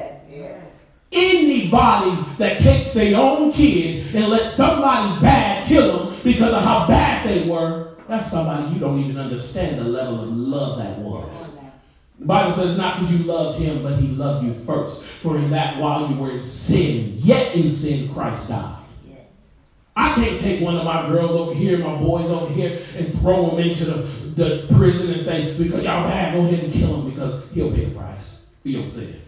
Anybody 1.12 2.24
that 2.38 2.60
takes 2.60 2.92
their 2.92 3.18
own 3.18 3.52
kid 3.52 4.14
and 4.14 4.28
let 4.28 4.52
somebody 4.52 5.20
bad 5.20 5.66
kill 5.66 6.06
them 6.10 6.20
because 6.24 6.52
of 6.52 6.62
how 6.62 6.86
bad 6.86 7.26
they 7.26 7.48
were, 7.48 7.96
that's 8.08 8.30
somebody 8.30 8.74
you 8.74 8.80
don't 8.80 8.98
even 8.98 9.16
understand 9.16 9.78
the 9.78 9.84
level 9.84 10.22
of 10.22 10.28
love 10.28 10.78
that 10.78 10.98
was. 10.98 11.57
The 12.18 12.24
Bible 12.24 12.52
says 12.52 12.76
not 12.76 12.98
because 12.98 13.14
you 13.16 13.24
loved 13.24 13.60
him, 13.60 13.82
but 13.82 13.96
he 13.96 14.08
loved 14.08 14.44
you 14.44 14.54
first. 14.64 15.04
For 15.04 15.36
in 15.38 15.50
that 15.50 15.78
while 15.78 16.10
you 16.10 16.16
were 16.16 16.32
in 16.32 16.42
sin, 16.42 17.12
yet 17.14 17.54
in 17.54 17.70
sin, 17.70 18.12
Christ 18.12 18.48
died. 18.48 18.78
I 19.94 20.14
can't 20.14 20.40
take 20.40 20.60
one 20.60 20.76
of 20.76 20.84
my 20.84 21.08
girls 21.08 21.32
over 21.32 21.52
here, 21.52 21.78
my 21.78 21.96
boys 21.96 22.30
over 22.30 22.52
here, 22.52 22.80
and 22.96 23.12
throw 23.18 23.50
them 23.50 23.58
into 23.58 23.84
the, 23.84 23.94
the 24.36 24.66
prison 24.76 25.12
and 25.12 25.20
say, 25.20 25.58
because 25.58 25.82
y'all 25.82 26.08
bad, 26.08 26.34
go 26.34 26.44
ahead 26.44 26.62
and 26.62 26.72
kill 26.72 27.00
him 27.00 27.10
because 27.10 27.42
he'll 27.52 27.72
pay 27.72 27.86
the 27.86 27.98
price 27.98 28.46
for 28.62 28.68
your 28.68 28.86
sin. 28.86 29.20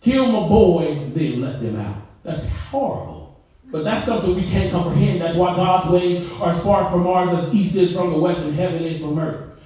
Kill 0.00 0.26
my 0.32 0.48
boy, 0.48 1.10
then 1.14 1.42
let 1.42 1.60
them 1.60 1.76
out. 1.78 1.96
That's 2.22 2.48
horrible. 2.48 3.44
But 3.66 3.84
that's 3.84 4.06
something 4.06 4.34
we 4.34 4.48
can't 4.48 4.70
comprehend. 4.70 5.20
That's 5.20 5.36
why 5.36 5.54
God's 5.54 5.90
ways 5.90 6.30
are 6.40 6.52
as 6.52 6.64
far 6.64 6.90
from 6.90 7.06
ours 7.06 7.32
as 7.34 7.54
east 7.54 7.74
is 7.74 7.94
from 7.94 8.10
the 8.10 8.18
west 8.18 8.46
and 8.46 8.54
heaven 8.54 8.82
is 8.82 9.02
from 9.02 9.18
earth. 9.18 9.60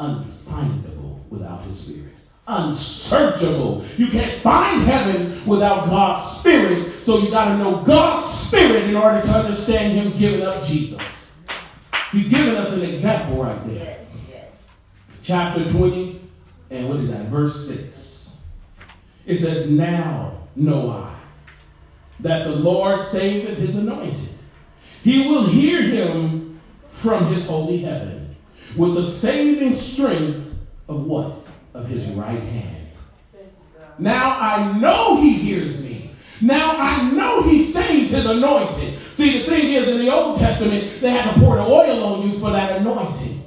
Unfindable 0.00 0.95
without 1.30 1.64
his 1.64 1.78
spirit. 1.78 2.12
Unsearchable. 2.46 3.84
You 3.96 4.06
can't 4.08 4.40
find 4.40 4.82
heaven 4.82 5.44
without 5.46 5.86
God's 5.86 6.38
spirit. 6.38 6.92
So 7.04 7.18
you 7.18 7.30
got 7.30 7.46
to 7.46 7.58
know 7.58 7.82
God's 7.82 8.26
spirit 8.26 8.84
in 8.84 8.96
order 8.96 9.20
to 9.20 9.30
understand 9.30 9.94
him 9.94 10.16
giving 10.16 10.42
up 10.42 10.64
Jesus. 10.64 11.34
He's 12.12 12.28
giving 12.28 12.54
us 12.54 12.76
an 12.76 12.88
example 12.88 13.42
right 13.42 13.66
there. 13.66 13.98
Chapter 15.22 15.68
20, 15.68 16.20
and 16.70 16.88
what 16.88 17.00
did 17.00 17.10
that? 17.10 17.26
Verse 17.26 17.68
6. 17.68 18.42
It 19.26 19.38
says, 19.38 19.70
Now 19.70 20.38
know 20.54 20.90
I 20.90 21.16
that 22.20 22.46
the 22.46 22.56
Lord 22.56 23.00
saveth 23.02 23.58
his 23.58 23.76
anointed. 23.76 24.28
He 25.02 25.28
will 25.28 25.46
hear 25.46 25.82
him 25.82 26.60
from 26.90 27.26
his 27.32 27.46
holy 27.46 27.78
heaven 27.78 28.36
with 28.76 28.94
the 28.94 29.04
saving 29.04 29.74
strength 29.74 30.45
of 30.88 31.06
what? 31.06 31.44
Of 31.74 31.88
his 31.88 32.06
right 32.08 32.42
hand. 32.42 32.88
Now 33.98 34.38
I 34.40 34.78
know 34.78 35.20
he 35.20 35.32
hears 35.32 35.84
me. 35.84 36.10
Now 36.40 36.76
I 36.76 37.10
know 37.10 37.42
he 37.42 37.64
saves 37.64 38.10
his 38.10 38.26
anointed. 38.26 38.98
See, 39.14 39.40
the 39.40 39.46
thing 39.46 39.72
is, 39.72 39.88
in 39.88 39.98
the 39.98 40.12
Old 40.12 40.38
Testament, 40.38 41.00
they 41.00 41.10
had 41.10 41.32
to 41.32 41.40
pour 41.40 41.56
the 41.56 41.62
oil 41.62 42.04
on 42.04 42.28
you 42.28 42.38
for 42.38 42.50
that 42.50 42.80
anointing. 42.80 43.44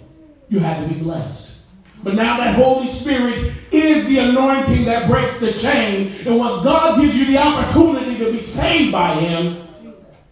You 0.50 0.60
had 0.60 0.88
to 0.88 0.94
be 0.94 1.00
blessed. 1.00 1.58
But 2.02 2.16
now 2.16 2.38
that 2.38 2.56
Holy 2.56 2.88
Spirit 2.88 3.54
is 3.72 4.08
the 4.08 4.20
anointing 4.20 4.86
that 4.86 5.08
breaks 5.08 5.40
the 5.40 5.54
chain. 5.54 6.16
And 6.26 6.38
once 6.38 6.64
God 6.64 7.00
gives 7.00 7.16
you 7.16 7.26
the 7.26 7.38
opportunity 7.38 8.18
to 8.18 8.32
be 8.32 8.40
saved 8.40 8.92
by 8.92 9.16
Him, 9.16 9.68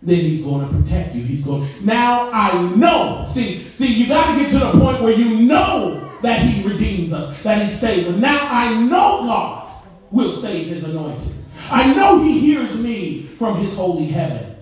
then 0.01 0.15
He's 0.15 0.43
going 0.43 0.67
to 0.67 0.81
protect 0.81 1.13
you. 1.13 1.21
He's 1.23 1.45
going, 1.45 1.69
now 1.85 2.31
I 2.31 2.59
know. 2.75 3.25
See, 3.29 3.67
see, 3.75 3.93
you 3.93 4.07
got 4.07 4.33
to 4.33 4.41
get 4.41 4.51
to 4.53 4.59
the 4.59 4.71
point 4.71 5.01
where 5.01 5.13
you 5.13 5.41
know 5.41 6.06
that 6.21 6.41
He 6.41 6.67
redeems 6.67 7.13
us, 7.13 7.41
that 7.43 7.65
He 7.65 7.71
saves 7.71 8.07
us. 8.07 8.15
Now 8.15 8.47
I 8.49 8.73
know 8.73 9.23
God 9.25 9.83
will 10.11 10.33
save 10.33 10.67
His 10.67 10.83
anointed. 10.83 11.33
I 11.69 11.93
know 11.93 12.23
He 12.23 12.39
hears 12.39 12.77
me 12.77 13.23
from 13.37 13.57
His 13.57 13.75
holy 13.75 14.07
heaven. 14.07 14.55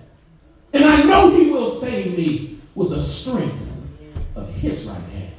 And 0.72 0.84
I 0.84 1.02
know 1.02 1.30
He 1.30 1.50
will 1.50 1.70
save 1.70 2.16
me 2.16 2.60
with 2.74 2.90
the 2.90 3.00
strength 3.00 3.72
of 4.34 4.48
His 4.54 4.84
right 4.84 5.00
hand. 5.00 5.34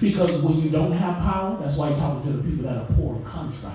Because 0.00 0.42
when 0.42 0.60
you 0.60 0.70
don't 0.70 0.92
have 0.92 1.18
power, 1.18 1.58
that's 1.60 1.76
why 1.76 1.88
you're 1.90 1.98
talking 1.98 2.30
to 2.30 2.36
the 2.36 2.42
people 2.48 2.64
that 2.64 2.76
are 2.76 2.86
poor 2.94 3.16
and 3.16 3.26
contrite, 3.26 3.74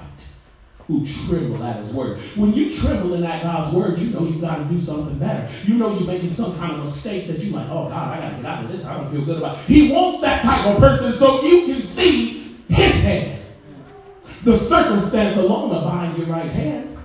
who 0.89 1.05
tremble 1.05 1.63
at 1.63 1.75
his 1.77 1.93
word. 1.93 2.19
When 2.35 2.51
you 2.51 2.73
tremble 2.73 3.15
that 3.19 3.43
God's 3.43 3.71
word, 3.75 3.99
you 3.99 4.09
know 4.09 4.27
you 4.27 4.41
got 4.41 4.57
to 4.57 4.63
do 4.63 4.81
something 4.81 5.19
better. 5.19 5.47
You 5.65 5.75
know 5.75 5.95
you're 5.95 6.07
making 6.07 6.31
some 6.31 6.57
kind 6.57 6.73
of 6.73 6.83
mistake 6.83 7.27
that 7.27 7.39
you're 7.43 7.55
like, 7.55 7.69
oh 7.69 7.89
God, 7.89 8.17
I 8.17 8.19
got 8.19 8.29
to 8.31 8.35
get 8.37 8.45
out 8.47 8.65
of 8.65 8.71
this. 8.71 8.87
I 8.87 8.95
don't 8.97 9.11
feel 9.11 9.23
good 9.23 9.37
about 9.37 9.59
it. 9.59 9.65
He 9.65 9.91
wants 9.91 10.21
that 10.21 10.43
type 10.43 10.65
of 10.65 10.79
person 10.79 11.15
so 11.19 11.43
you 11.43 11.67
can 11.67 11.85
see 11.85 12.57
his 12.67 12.95
hand. 13.03 13.45
The 14.43 14.57
circumstance 14.57 15.37
alone 15.37 15.75
of 15.75 15.83
buying 15.83 16.17
your 16.17 16.25
right 16.25 16.49
hand. 16.49 16.97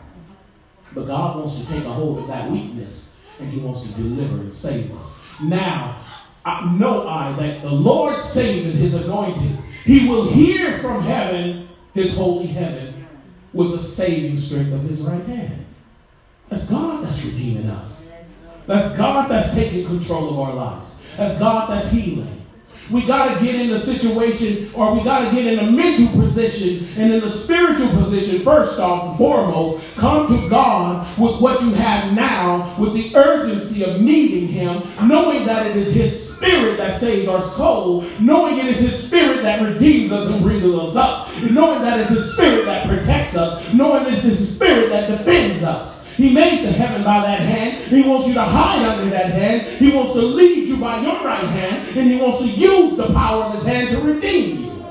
But 0.94 1.06
God 1.06 1.40
wants 1.40 1.60
to 1.60 1.66
take 1.66 1.84
a 1.84 1.92
hold 1.92 2.20
of 2.20 2.28
that 2.28 2.50
weakness 2.50 3.20
and 3.38 3.50
he 3.50 3.60
wants 3.60 3.82
to 3.82 3.88
deliver 3.88 4.36
and 4.36 4.52
save 4.52 4.96
us. 4.96 5.20
Now, 5.42 6.00
I 6.42 6.72
know 6.74 7.06
I 7.06 7.32
that 7.32 7.62
the 7.62 7.70
Lord 7.70 8.18
saveth 8.18 8.76
his 8.76 8.94
anointed. 8.94 9.58
He 9.84 10.08
will 10.08 10.30
hear 10.30 10.78
from 10.78 11.02
heaven, 11.02 11.68
his 11.92 12.16
holy 12.16 12.46
heaven, 12.46 12.93
with 13.54 13.72
the 13.72 13.80
saving 13.80 14.38
strength 14.38 14.72
of 14.72 14.82
his 14.82 15.00
right 15.00 15.24
hand. 15.24 15.64
That's 16.50 16.68
God 16.68 17.04
that's 17.04 17.24
redeeming 17.24 17.70
us. 17.70 18.12
That's 18.66 18.96
God 18.96 19.30
that's 19.30 19.54
taking 19.54 19.86
control 19.86 20.30
of 20.30 20.38
our 20.40 20.54
lives. 20.54 21.00
That's 21.16 21.38
God 21.38 21.70
that's 21.70 21.90
healing. 21.90 22.44
We 22.90 23.06
got 23.06 23.34
to 23.34 23.44
get 23.44 23.54
in 23.54 23.70
a 23.70 23.78
situation 23.78 24.70
or 24.74 24.94
we 24.94 25.02
got 25.02 25.30
to 25.30 25.34
get 25.34 25.46
in 25.46 25.58
a 25.58 25.70
mental 25.70 26.06
position 26.20 26.86
and 26.98 27.14
in 27.14 27.24
a 27.24 27.30
spiritual 27.30 27.88
position, 27.88 28.42
first 28.42 28.78
off 28.78 29.08
and 29.08 29.18
foremost. 29.18 29.82
Come 29.94 30.26
to 30.26 30.48
God 30.50 31.06
with 31.18 31.40
what 31.40 31.62
you 31.62 31.72
have 31.74 32.12
now, 32.12 32.76
with 32.78 32.92
the 32.92 33.16
urgency 33.16 33.84
of 33.84 34.02
needing 34.02 34.48
Him, 34.48 34.82
knowing 35.08 35.46
that 35.46 35.66
it 35.66 35.76
is 35.76 35.94
His 35.94 36.23
Spirit 36.44 36.76
that 36.76 37.00
saves 37.00 37.26
our 37.26 37.40
soul, 37.40 38.02
knowing 38.20 38.58
it 38.58 38.66
is 38.66 38.78
His 38.78 39.06
Spirit 39.06 39.42
that 39.42 39.62
redeems 39.62 40.12
us 40.12 40.28
and 40.28 40.42
brings 40.42 40.62
us 40.62 40.94
up, 40.94 41.30
knowing 41.40 41.80
that 41.82 42.00
it's 42.00 42.10
His 42.10 42.34
Spirit 42.34 42.66
that 42.66 42.86
protects 42.86 43.34
us, 43.34 43.72
knowing 43.72 44.12
it's 44.12 44.24
His 44.24 44.54
Spirit 44.54 44.90
that 44.90 45.08
defends 45.08 45.64
us. 45.64 46.06
He 46.16 46.30
made 46.30 46.64
the 46.64 46.70
heaven 46.70 47.02
by 47.02 47.22
that 47.22 47.40
hand. 47.40 47.82
He 47.84 48.02
wants 48.02 48.28
you 48.28 48.34
to 48.34 48.44
hide 48.44 48.84
under 48.84 49.08
that 49.10 49.32
hand. 49.32 49.78
He 49.78 49.90
wants 49.96 50.12
to 50.12 50.20
lead 50.20 50.68
you 50.68 50.76
by 50.76 51.00
your 51.00 51.24
right 51.24 51.44
hand. 51.44 51.88
And 51.98 52.08
he 52.08 52.18
wants 52.18 52.38
to 52.38 52.46
use 52.46 52.96
the 52.96 53.12
power 53.12 53.44
of 53.44 53.54
his 53.54 53.64
hand 53.64 53.90
to 53.90 54.00
redeem 54.00 54.60
you. 54.60 54.86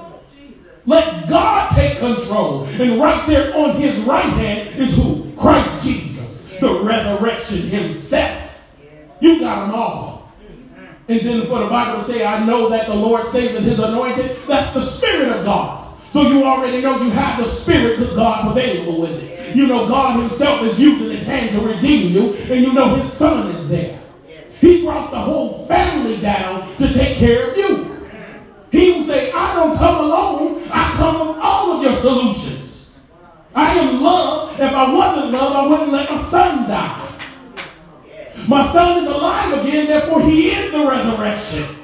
Let 0.85 1.29
God 1.29 1.71
take 1.71 1.99
control. 1.99 2.65
And 2.65 2.99
right 2.99 3.25
there 3.25 3.55
on 3.55 3.79
his 3.79 3.97
right 3.99 4.33
hand 4.33 4.77
is 4.77 4.97
who? 4.97 5.31
Christ 5.37 5.85
Jesus, 5.85 6.49
the 6.59 6.81
resurrection 6.81 7.69
himself. 7.69 8.69
You 9.21 9.39
got 9.39 9.67
them 9.67 9.75
all. 9.75 10.12
And 11.07 11.19
then 11.19 11.45
for 11.47 11.59
the 11.59 11.67
Bible 11.67 11.99
to 11.99 12.05
say, 12.05 12.25
I 12.25 12.45
know 12.45 12.69
that 12.69 12.87
the 12.87 12.95
Lord 12.95 13.27
saveth 13.27 13.63
his 13.63 13.79
anointed, 13.79 14.37
that's 14.47 14.73
the 14.73 14.81
Spirit 14.81 15.29
of 15.29 15.45
God. 15.45 15.99
So 16.11 16.21
you 16.29 16.43
already 16.45 16.79
know 16.81 17.01
you 17.01 17.09
have 17.09 17.39
the 17.39 17.47
Spirit 17.47 17.99
because 17.99 18.15
God's 18.15 18.51
available 18.51 19.01
with 19.01 19.11
it. 19.11 19.55
You 19.55 19.67
know, 19.67 19.87
God 19.87 20.19
Himself 20.19 20.61
is 20.61 20.79
using 20.79 21.11
His 21.11 21.25
hand 21.25 21.55
to 21.55 21.61
redeem 21.65 22.13
you, 22.13 22.33
and 22.35 22.63
you 22.63 22.71
know 22.71 22.95
His 22.95 23.11
Son 23.11 23.51
is 23.55 23.67
there. 23.67 23.99
He 24.61 24.83
brought 24.83 25.11
the 25.11 25.19
whole 25.19 25.65
family 25.65 26.17
down 26.21 26.73
to 26.77 26.93
take 26.93 27.17
care 27.17 27.51
of 27.51 27.57
you. 27.57 28.07
He 28.71 28.91
will 28.91 29.05
say, 29.05 29.31
I 29.31 29.55
don't 29.55 29.77
come 29.77 29.95
alone, 29.95 30.63
I 30.71 30.91
come 30.93 31.27
with 31.27 31.37
all 31.37 31.73
of 31.73 31.83
your 31.83 31.95
solutions. 31.95 32.99
I 33.55 33.73
am 33.73 34.01
love. 34.01 34.53
If 34.59 34.71
I 34.71 34.93
wasn't 34.93 35.31
love, 35.31 35.55
I 35.55 35.67
wouldn't 35.67 35.91
let 35.91 36.09
my 36.09 36.17
son 36.17 36.69
die. 36.69 37.02
My 38.47 38.67
son 38.71 39.03
is 39.03 39.13
alive 39.13 39.65
again, 39.65 39.87
therefore, 39.87 40.21
he 40.21 40.51
is 40.51 40.71
the 40.71 40.85
resurrection. 40.85 41.77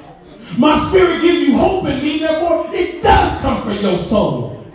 My 0.58 0.84
spirit 0.88 1.22
gives 1.22 1.48
you 1.48 1.56
hope 1.56 1.86
in 1.86 2.02
me, 2.02 2.18
therefore, 2.18 2.66
it 2.72 3.02
does 3.02 3.40
comfort 3.40 3.80
your 3.80 3.98
soul. 3.98 4.66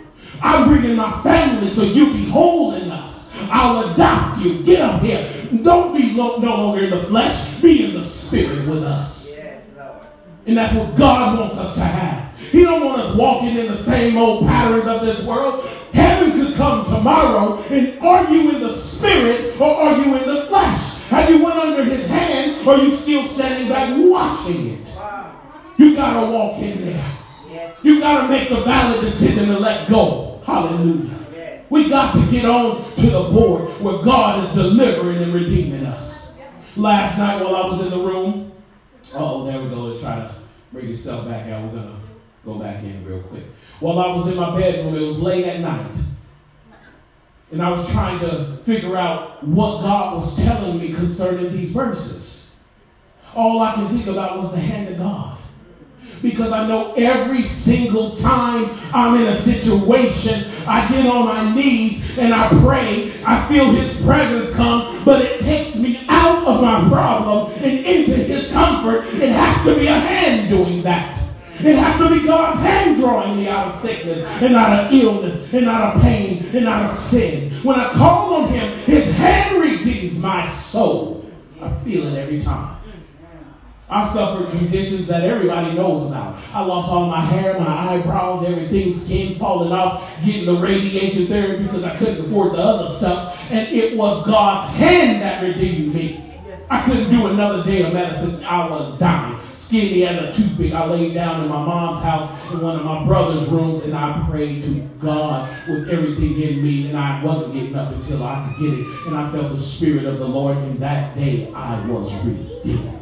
I'm 0.42 0.68
bringing 0.68 0.96
my 0.96 1.22
family 1.22 1.70
so 1.70 1.82
you 1.82 2.12
be 2.12 2.24
whole 2.24 2.74
in 2.74 2.90
us. 2.90 3.32
I'll 3.50 3.92
adopt 3.92 4.40
you. 4.40 4.62
Get 4.62 4.80
up 4.80 5.02
here. 5.02 5.30
Don't 5.62 5.96
be 5.96 6.12
no 6.12 6.36
longer 6.36 6.84
in 6.84 6.90
the 6.90 7.00
flesh. 7.04 7.54
Be 7.60 7.84
in 7.84 7.94
the 7.94 8.04
spirit 8.04 8.68
with 8.68 8.82
us. 8.82 9.38
And 10.46 10.56
that's 10.56 10.74
what 10.76 10.96
God 10.96 11.38
wants 11.38 11.58
us 11.58 11.74
to 11.74 11.84
have. 11.84 12.38
He 12.38 12.62
don't 12.62 12.84
want 12.84 13.02
us 13.02 13.16
walking 13.16 13.56
in 13.56 13.66
the 13.66 13.76
same 13.76 14.16
old 14.16 14.46
patterns 14.46 14.86
of 14.86 15.00
this 15.00 15.24
world. 15.24 15.66
Heaven 15.92 16.32
could 16.32 16.54
come 16.56 16.84
tomorrow, 16.84 17.58
and 17.70 17.98
are 18.00 18.30
you 18.30 18.50
in 18.50 18.60
the 18.60 18.72
spirit 18.72 19.60
or 19.60 19.74
are 19.74 19.98
you 19.98 20.16
in 20.16 20.28
the 20.28 20.46
flesh? 20.46 20.95
Have 21.08 21.30
you 21.30 21.44
went 21.44 21.58
under 21.58 21.84
his 21.84 22.08
hand 22.08 22.66
or 22.66 22.74
are 22.74 22.78
you 22.78 22.94
still 22.94 23.26
standing 23.26 23.68
back 23.68 23.94
watching 23.96 24.72
it? 24.72 24.98
You 25.76 25.94
gotta 25.94 26.30
walk 26.30 26.58
in 26.58 26.86
there. 26.86 27.16
You 27.82 28.00
got 28.00 28.22
to 28.22 28.28
make 28.28 28.48
the 28.48 28.62
valid 28.62 29.00
decision 29.00 29.46
to 29.46 29.58
let 29.60 29.88
go. 29.88 30.42
Hallelujah. 30.44 31.64
We 31.70 31.88
got 31.88 32.14
to 32.14 32.30
get 32.30 32.44
on 32.44 32.94
to 32.96 33.10
the 33.10 33.22
board 33.30 33.80
where 33.80 34.02
God 34.02 34.44
is 34.44 34.52
delivering 34.54 35.22
and 35.22 35.32
redeeming 35.32 35.86
us. 35.86 36.36
Last 36.76 37.18
night 37.18 37.42
while 37.42 37.56
I 37.56 37.66
was 37.66 37.80
in 37.82 37.90
the 37.90 37.98
room, 37.98 38.52
oh, 39.14 39.44
there 39.44 39.60
we 39.60 39.68
go. 39.68 39.98
Try 39.98 40.16
to 40.16 40.34
bring 40.72 40.88
yourself 40.88 41.26
back 41.26 41.48
out. 41.48 41.64
We're 41.64 41.80
going 41.80 41.88
to 41.88 41.96
go 42.44 42.54
back 42.58 42.82
in 42.82 43.04
real 43.04 43.22
quick. 43.22 43.44
While 43.80 43.98
I 43.98 44.14
was 44.14 44.28
in 44.28 44.36
my 44.36 44.58
bedroom, 44.58 44.96
it 44.96 45.02
was 45.02 45.20
late 45.20 45.44
at 45.44 45.60
night. 45.60 45.90
And 47.52 47.62
I 47.62 47.70
was 47.70 47.90
trying 47.92 48.20
to 48.20 48.56
figure 48.64 48.96
out 48.96 49.44
what 49.44 49.82
God 49.82 50.16
was 50.16 50.36
telling 50.44 50.80
me 50.80 50.92
concerning 50.92 51.52
these 51.52 51.72
verses. 51.72 52.54
All 53.34 53.60
I 53.60 53.74
could 53.74 53.88
think 53.88 54.06
about 54.06 54.38
was 54.38 54.52
the 54.52 54.58
hand 54.58 54.88
of 54.88 54.98
God 54.98 55.36
because 56.22 56.52
I 56.52 56.66
know 56.66 56.94
every 56.94 57.44
single 57.44 58.16
time 58.16 58.70
I'm 58.92 59.20
in 59.20 59.28
a 59.28 59.34
situation, 59.34 60.50
I 60.66 60.88
get 60.88 61.06
on 61.06 61.26
my 61.26 61.54
knees 61.54 62.18
and 62.18 62.34
I 62.34 62.48
pray. 62.60 63.12
I 63.24 63.46
feel 63.48 63.70
His 63.72 64.00
presence 64.02 64.54
come, 64.54 65.04
but 65.04 65.22
it 65.22 65.40
takes 65.40 65.78
me 65.78 66.00
out 66.08 66.46
of 66.46 66.62
my 66.62 66.88
problem 66.88 67.52
and 67.62 67.86
into 67.86 68.14
His 68.14 68.50
comfort. 68.50 69.06
It 69.14 69.30
has 69.30 69.64
to 69.64 69.74
be 69.76 69.86
a 69.86 69.98
hand 69.98 70.48
doing 70.48 70.82
that. 70.82 71.25
It 71.58 71.78
has 71.78 71.98
to 71.98 72.10
be 72.10 72.26
God's 72.26 72.60
hand 72.60 73.00
drawing 73.00 73.38
me 73.38 73.48
out 73.48 73.68
of 73.68 73.74
sickness 73.74 74.22
and 74.42 74.54
out 74.54 74.84
of 74.84 74.92
illness 74.92 75.52
and 75.52 75.68
out 75.68 75.96
of 75.96 76.02
pain 76.02 76.44
and 76.54 76.68
out 76.68 76.84
of 76.84 76.90
sin. 76.90 77.50
When 77.62 77.80
I 77.80 77.92
call 77.92 78.34
on 78.34 78.52
Him, 78.52 78.72
His 78.80 79.12
hand 79.14 79.60
redeems 79.62 80.20
my 80.20 80.46
soul. 80.46 81.30
I 81.60 81.72
feel 81.76 82.06
it 82.08 82.18
every 82.18 82.42
time. 82.42 82.76
I 83.88 84.06
suffered 84.06 84.50
conditions 84.50 85.06
that 85.08 85.22
everybody 85.22 85.74
knows 85.74 86.10
about. 86.10 86.36
I 86.52 86.64
lost 86.64 86.90
all 86.90 87.06
my 87.06 87.20
hair, 87.20 87.58
my 87.58 87.94
eyebrows, 87.94 88.44
everything, 88.44 88.92
skin 88.92 89.38
falling 89.38 89.72
off, 89.72 90.10
getting 90.24 90.44
the 90.44 90.60
radiation 90.60 91.26
therapy 91.26 91.62
because 91.62 91.84
I 91.84 91.96
couldn't 91.96 92.26
afford 92.26 92.54
the 92.54 92.58
other 92.58 92.88
stuff. 92.88 93.38
And 93.50 93.68
it 93.68 93.96
was 93.96 94.26
God's 94.26 94.74
hand 94.74 95.22
that 95.22 95.40
redeemed 95.40 95.94
me. 95.94 96.40
I 96.68 96.84
couldn't 96.84 97.10
do 97.10 97.28
another 97.28 97.62
day 97.62 97.82
of 97.82 97.92
medicine. 97.92 98.44
I 98.44 98.68
was 98.68 98.98
dying. 98.98 99.35
Skinny 99.58 100.06
as 100.06 100.22
a 100.22 100.32
toothpick. 100.32 100.72
I 100.72 100.84
laid 100.86 101.14
down 101.14 101.42
in 101.42 101.48
my 101.48 101.64
mom's 101.64 102.02
house 102.02 102.30
in 102.52 102.60
one 102.60 102.76
of 102.76 102.84
my 102.84 103.04
brother's 103.04 103.48
rooms 103.48 103.84
and 103.84 103.94
I 103.94 104.26
prayed 104.30 104.64
to 104.64 104.80
God 105.00 105.50
with 105.68 105.88
everything 105.88 106.40
in 106.40 106.62
me. 106.62 106.88
And 106.88 106.98
I 106.98 107.22
wasn't 107.24 107.54
getting 107.54 107.74
up 107.74 107.92
until 107.92 108.22
I 108.22 108.46
could 108.46 108.64
get 108.64 108.78
it. 108.78 108.86
And 109.06 109.16
I 109.16 109.30
felt 109.30 109.52
the 109.52 109.60
Spirit 109.60 110.04
of 110.04 110.18
the 110.18 110.26
Lord. 110.26 110.56
And 110.58 110.78
that 110.78 111.16
day 111.16 111.52
I 111.52 111.84
was 111.86 112.14
redeemed 112.24 112.96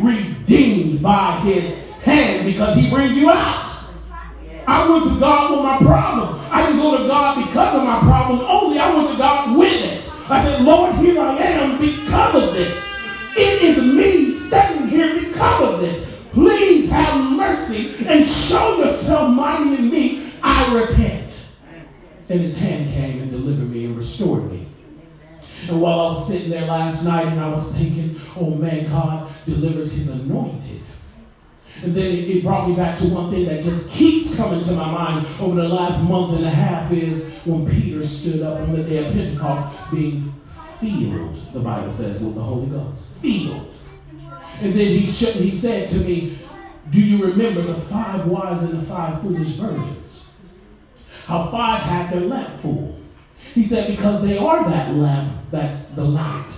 redeemed 0.00 1.02
by 1.02 1.38
his 1.40 1.78
hand 2.02 2.46
because 2.46 2.76
he 2.76 2.88
brings 2.90 3.16
you 3.16 3.30
out. 3.30 3.68
I 4.66 4.88
went 4.88 5.04
to 5.04 5.20
God 5.20 5.50
with 5.50 5.64
my 5.64 5.78
problem. 5.78 6.38
I 6.50 6.66
didn't 6.66 6.80
go 6.80 6.96
to 6.96 7.08
God 7.08 7.46
because 7.46 7.76
of 7.76 7.84
my 7.84 8.00
problem 8.00 8.40
only. 8.40 8.78
I 8.78 8.94
went 8.94 9.10
to 9.10 9.16
God 9.16 9.58
with 9.58 9.72
it. 9.72 10.10
I 10.30 10.44
said, 10.44 10.62
Lord, 10.62 10.94
here 10.96 11.20
I 11.20 11.36
am 11.38 11.80
because 11.80 12.48
of 12.48 12.54
this. 12.54 12.98
It 13.36 13.62
is 13.62 13.82
me 13.82 14.29
here 15.00 15.42
of 15.42 15.80
this. 15.80 16.16
Please 16.32 16.90
have 16.90 17.20
mercy 17.32 17.94
and 18.06 18.26
show 18.26 18.78
yourself 18.78 19.34
mighty 19.34 19.74
in 19.76 19.90
me. 19.90 20.30
I 20.42 20.72
repent. 20.72 21.48
And 22.28 22.40
his 22.40 22.58
hand 22.58 22.90
came 22.92 23.22
and 23.22 23.30
delivered 23.30 23.70
me 23.70 23.86
and 23.86 23.96
restored 23.96 24.50
me. 24.50 24.66
And 25.68 25.80
while 25.80 26.00
I 26.00 26.10
was 26.10 26.26
sitting 26.26 26.50
there 26.50 26.66
last 26.66 27.04
night 27.04 27.26
and 27.26 27.40
I 27.40 27.48
was 27.48 27.76
thinking, 27.76 28.20
oh 28.36 28.50
man, 28.50 28.88
God 28.88 29.32
delivers 29.46 29.92
his 29.92 30.08
anointed. 30.08 30.80
And 31.82 31.94
then 31.94 32.04
it, 32.04 32.42
brought 32.42 32.68
me 32.68 32.76
back 32.76 32.98
to 32.98 33.04
one 33.06 33.30
thing 33.30 33.46
that 33.46 33.64
just 33.64 33.90
keeps 33.90 34.36
coming 34.36 34.62
to 34.64 34.72
my 34.72 34.90
mind 34.90 35.26
over 35.40 35.60
the 35.60 35.68
last 35.68 36.08
month 36.08 36.36
and 36.36 36.44
a 36.44 36.50
half 36.50 36.92
is 36.92 37.32
when 37.44 37.68
Peter 37.68 38.04
stood 38.04 38.42
up 38.42 38.60
on 38.60 38.72
the 38.72 38.82
day 38.82 39.06
of 39.06 39.14
Pentecost 39.14 39.76
being 39.90 40.32
filled, 40.78 41.52
the 41.52 41.60
Bible 41.60 41.92
says, 41.92 42.22
with 42.22 42.34
the 42.34 42.42
Holy 42.42 42.66
Ghost. 42.66 43.16
Filled. 43.16 43.74
And 44.60 44.72
then 44.72 44.86
he, 44.86 45.06
sh- 45.06 45.32
he 45.32 45.50
said 45.50 45.88
to 45.90 45.98
me, 46.00 46.38
Do 46.90 47.00
you 47.00 47.24
remember 47.24 47.62
the 47.62 47.74
five 47.74 48.26
wise 48.26 48.62
and 48.62 48.80
the 48.80 48.86
five 48.86 49.20
foolish 49.22 49.50
virgins? 49.50 50.38
How 51.24 51.50
five 51.50 51.82
had 51.82 52.12
their 52.12 52.22
lamp 52.22 52.60
full. 52.60 52.98
He 53.54 53.64
said, 53.64 53.88
Because 53.88 54.22
they 54.22 54.38
are 54.38 54.68
that 54.68 54.94
lamp 54.94 55.32
that's 55.50 55.88
the 55.90 56.04
light. 56.04 56.52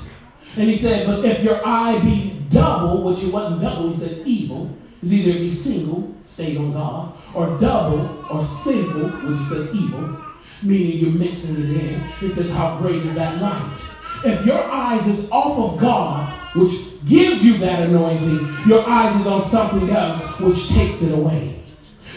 And 0.56 0.68
he 0.68 0.76
said, 0.76 1.06
but 1.06 1.24
if 1.24 1.42
your 1.42 1.66
eye 1.66 1.98
be 2.00 2.36
double, 2.50 3.02
which 3.04 3.22
it 3.22 3.32
wasn't 3.32 3.62
double, 3.62 3.88
he 3.88 3.96
said 3.96 4.26
evil, 4.26 4.76
is 5.02 5.14
either 5.14 5.38
be 5.38 5.50
single, 5.50 6.14
stayed 6.26 6.58
on 6.58 6.72
God, 6.72 7.14
or 7.34 7.58
double, 7.58 8.26
or 8.30 8.44
sinful, 8.44 9.08
which 9.30 9.38
he 9.38 9.44
says 9.46 9.74
evil, 9.74 10.18
meaning 10.62 10.98
you're 10.98 11.12
mixing 11.12 11.56
it 11.56 11.70
in. 11.70 12.04
It 12.20 12.32
says, 12.32 12.52
how 12.52 12.76
great 12.76 13.02
is 13.06 13.14
that 13.14 13.40
light? 13.40 13.78
If 14.24 14.44
your 14.44 14.62
eyes 14.70 15.06
is 15.08 15.30
off 15.30 15.58
of 15.72 15.80
God, 15.80 16.30
which 16.54 16.74
gives 17.06 17.44
you 17.44 17.58
that 17.58 17.82
anointing, 17.82 18.38
your 18.66 18.88
eyes 18.88 19.14
is 19.20 19.26
on 19.26 19.44
something 19.44 19.90
else, 19.90 20.38
which 20.40 20.68
takes 20.68 21.02
it 21.02 21.18
away. 21.18 21.60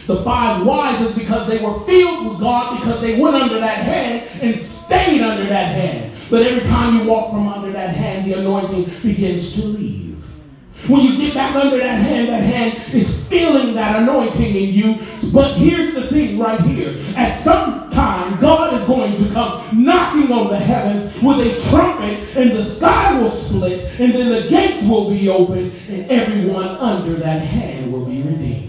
The 0.08 0.17
five 0.17 0.65
wise 0.65 1.02
is 1.02 1.15
because 1.15 1.48
they 1.48 1.58
were 1.58 1.80
filled 1.82 2.28
with 2.28 2.39
God 2.39 2.80
because 2.80 3.02
they 3.02 3.19
went 3.19 3.36
under 3.36 3.60
that 3.60 3.80
hand 3.80 4.30
and 4.41 4.62
stayed 4.62 5.21
under 5.21 5.48
that 5.48 5.74
hand. 5.74 6.15
But 6.30 6.43
every 6.43 6.63
time 6.63 6.95
you 7.00 7.10
walk 7.10 7.32
from 7.32 7.48
under 7.48 7.71
that 7.71 7.95
hand, 7.95 8.32
the 8.32 8.39
anointing 8.39 8.86
begins 9.02 9.54
to 9.56 9.67
leave. 9.67 10.05
When 10.88 11.02
you 11.02 11.17
get 11.17 11.34
back 11.34 11.56
under 11.56 11.78
that 11.78 12.00
hand, 12.00 12.30
that 12.30 12.43
hand 12.43 12.93
is 12.93 13.28
feeling 13.28 13.74
that 13.74 14.02
anointing 14.04 14.56
in 14.56 14.74
you. 14.74 15.00
But 15.34 15.58
here's 15.58 15.95
the 15.95 16.08
thing 16.08 16.38
right 16.38 16.62
here. 16.62 16.95
At 17.15 17.38
some 17.38 17.89
time, 17.89 18.39
God 18.39 18.80
is 18.80 18.86
going 18.86 19.17
to 19.17 19.34
come 19.34 19.84
knocking 19.84 20.32
on 20.32 20.50
the 20.50 20.60
heavens 20.60 21.12
with 21.24 21.39
a 21.39 21.69
trumpet, 21.69 22.38
and 22.38 22.52
the 22.52 22.63
sky 22.63 23.19
will 23.19 23.30
split, 23.30 24.00
and 24.00 24.13
then 24.13 24.30
the 24.30 24.48
gates 24.50 24.88
will 24.88 25.10
be 25.10 25.28
opened, 25.28 25.74
and 25.89 26.10
everyone 26.12 26.67
under 26.67 27.15
that 27.15 27.41
hand 27.41 27.91
will 27.91 28.06
be 28.06 28.21
redeemed. 28.21 28.64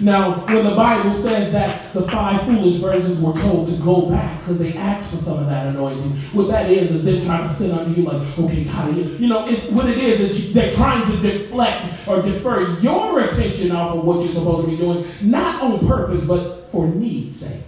Now, 0.00 0.46
when 0.46 0.64
the 0.64 0.74
Bible 0.74 1.12
says 1.14 1.52
that 1.52 1.92
the 1.92 2.02
five 2.02 2.42
foolish 2.44 2.76
virgins 2.76 3.20
were 3.20 3.34
told 3.34 3.68
to 3.68 3.74
go 3.82 4.06
back 4.06 4.40
because 4.40 4.58
they 4.58 4.72
asked 4.74 5.10
for 5.10 5.18
some 5.18 5.38
of 5.38 5.46
that 5.46 5.66
anointing, 5.66 6.16
what 6.32 6.48
that 6.48 6.70
is 6.70 6.90
is 6.90 7.04
them 7.04 7.24
trying 7.24 7.46
to 7.46 7.48
sit 7.48 7.72
under 7.72 8.00
you 8.00 8.06
like, 8.06 8.38
okay, 8.38 8.64
how 8.64 8.90
do 8.90 8.98
you, 8.98 9.04
you 9.18 9.28
know, 9.28 9.46
what 9.70 9.88
it 9.88 9.98
is 9.98 10.20
is 10.20 10.52
they're 10.54 10.72
trying 10.72 11.06
to 11.10 11.16
deflect 11.18 12.08
or 12.08 12.22
defer 12.22 12.78
your 12.80 13.20
attention 13.20 13.70
off 13.70 13.96
of 13.96 14.04
what 14.04 14.24
you're 14.24 14.32
supposed 14.32 14.64
to 14.64 14.70
be 14.70 14.78
doing, 14.78 15.06
not 15.20 15.62
on 15.62 15.86
purpose, 15.86 16.26
but 16.26 16.70
for 16.70 16.88
need's 16.88 17.40
sake. 17.40 17.62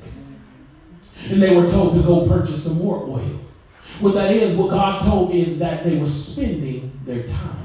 And 1.30 1.42
they 1.42 1.54
were 1.54 1.68
told 1.68 1.94
to 1.94 2.02
go 2.02 2.26
purchase 2.26 2.64
some 2.64 2.78
more 2.78 3.04
oil. 3.06 3.40
What 4.00 4.14
that 4.14 4.32
is, 4.32 4.56
what 4.56 4.70
God 4.70 5.02
told 5.04 5.32
is 5.32 5.58
that 5.58 5.84
they 5.84 5.98
were 5.98 6.08
spending 6.08 6.98
their 7.04 7.28
time. 7.28 7.63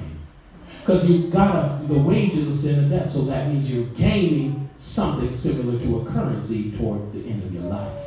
Because 0.89 1.07
you 1.07 1.29
gotta, 1.29 1.85
the 1.85 1.99
wages 1.99 2.49
of 2.49 2.55
sin 2.55 2.79
and 2.79 2.89
death, 2.89 3.11
so 3.11 3.21
that 3.25 3.47
means 3.47 3.71
you're 3.71 3.85
gaining 3.89 4.71
something 4.79 5.35
similar 5.35 5.79
to 5.79 5.99
a 5.99 6.05
currency 6.05 6.71
toward 6.71 7.13
the 7.13 7.29
end 7.29 7.43
of 7.43 7.53
your 7.53 7.61
life. 7.65 8.05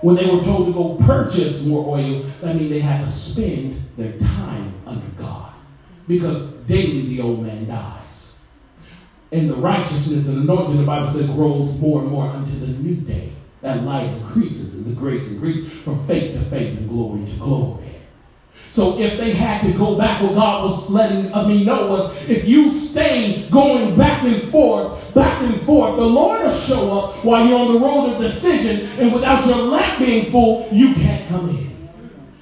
When 0.00 0.16
they 0.16 0.26
were 0.26 0.42
told 0.42 0.66
to 0.66 0.72
go 0.72 0.96
purchase 0.96 1.64
more 1.64 1.96
oil, 1.96 2.24
that 2.40 2.56
means 2.56 2.70
they 2.70 2.80
had 2.80 3.04
to 3.04 3.08
spend 3.08 3.84
their 3.96 4.18
time 4.18 4.74
under 4.84 5.06
God. 5.16 5.52
Because 6.08 6.42
daily 6.66 7.06
the 7.06 7.20
old 7.20 7.40
man 7.46 7.68
dies. 7.68 8.40
And 9.30 9.48
the 9.48 9.54
righteousness 9.54 10.28
and 10.28 10.42
anointing, 10.42 10.78
the 10.78 10.84
Bible 10.84 11.08
says, 11.08 11.30
grows 11.30 11.80
more 11.80 12.00
and 12.02 12.10
more 12.10 12.24
unto 12.24 12.58
the 12.58 12.66
new 12.66 12.96
day. 12.96 13.30
That 13.60 13.84
light 13.84 14.08
increases 14.08 14.74
and 14.74 14.86
the 14.86 14.98
grace 14.98 15.34
increases 15.34 15.72
from 15.84 16.04
faith 16.08 16.32
to 16.32 16.40
faith 16.46 16.78
and 16.78 16.88
glory 16.88 17.26
to 17.26 17.36
glory. 17.36 17.91
So 18.72 18.98
if 18.98 19.18
they 19.18 19.32
had 19.32 19.60
to 19.66 19.72
go 19.76 19.98
back, 19.98 20.22
what 20.22 20.34
God 20.34 20.64
was 20.64 20.90
letting 20.90 21.24
me 21.46 21.62
know 21.62 21.88
was 21.88 22.10
if 22.26 22.48
you 22.48 22.70
stay 22.70 23.46
going 23.50 23.98
back 23.98 24.22
and 24.24 24.42
forth, 24.44 25.12
back 25.14 25.42
and 25.42 25.60
forth, 25.60 25.96
the 25.96 26.06
Lord 26.06 26.44
will 26.44 26.50
show 26.50 26.98
up 26.98 27.22
while 27.22 27.46
you're 27.46 27.58
on 27.58 27.74
the 27.74 27.78
road 27.78 28.14
of 28.14 28.22
decision, 28.22 28.88
and 28.98 29.12
without 29.12 29.44
your 29.44 29.58
lamp 29.58 29.98
being 29.98 30.30
full, 30.30 30.66
you 30.72 30.94
can't 30.94 31.28
come 31.28 31.50
in. 31.50 31.90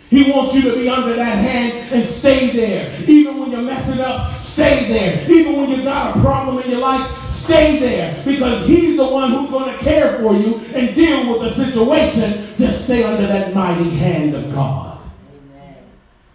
He 0.09 0.31
wants 0.31 0.55
you 0.55 0.62
to 0.71 0.77
be 0.77 0.88
under 0.88 1.16
that 1.16 1.37
hand 1.37 1.93
and 1.93 2.09
stay 2.09 2.51
there. 2.51 2.97
Even 3.09 3.40
when 3.40 3.51
you're 3.51 3.62
messing 3.62 4.01
up, 4.01 4.40
stay 4.40 4.87
there. 4.87 5.29
Even 5.29 5.57
when 5.57 5.71
you've 5.71 5.85
got 5.85 6.16
a 6.16 6.21
problem 6.21 6.62
in 6.62 6.71
your 6.71 6.81
life, 6.81 7.29
stay 7.29 7.81
there. 7.81 8.23
Because 8.25 8.69
He's 8.69 8.97
the 8.97 9.05
one 9.05 9.33
who's 9.33 9.51
going 9.51 9.77
to 9.77 9.83
care 9.83 10.19
for 10.19 10.37
you 10.37 10.61
and 10.75 10.95
deal 10.95 11.29
with 11.29 11.40
the 11.43 11.64
situation. 11.64 12.55
Just 12.57 12.85
stay 12.85 13.03
under 13.03 13.27
that 13.27 13.53
mighty 13.53 13.90
hand 13.90 14.37
of 14.37 14.53
God 14.53 14.89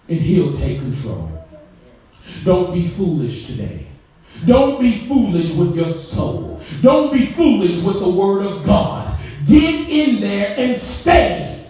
and 0.08 0.20
He'll 0.20 0.56
take 0.56 0.80
control. 0.80 1.32
Don't 2.44 2.74
be 2.74 2.88
foolish 2.88 3.48
today. 3.48 3.88
Don't 4.46 4.80
be 4.80 5.00
foolish 5.08 5.56
with 5.56 5.76
your 5.76 5.90
soul. 5.90 6.62
Don't 6.82 7.14
be 7.14 7.26
foolish 7.28 7.84
with 7.84 8.00
the 8.00 8.10
Word 8.10 8.46
of 8.46 8.66
God. 8.66 9.20
Get 9.48 9.90
in 9.90 10.20
there 10.20 10.56
and 10.58 10.80
stay. 10.80 11.70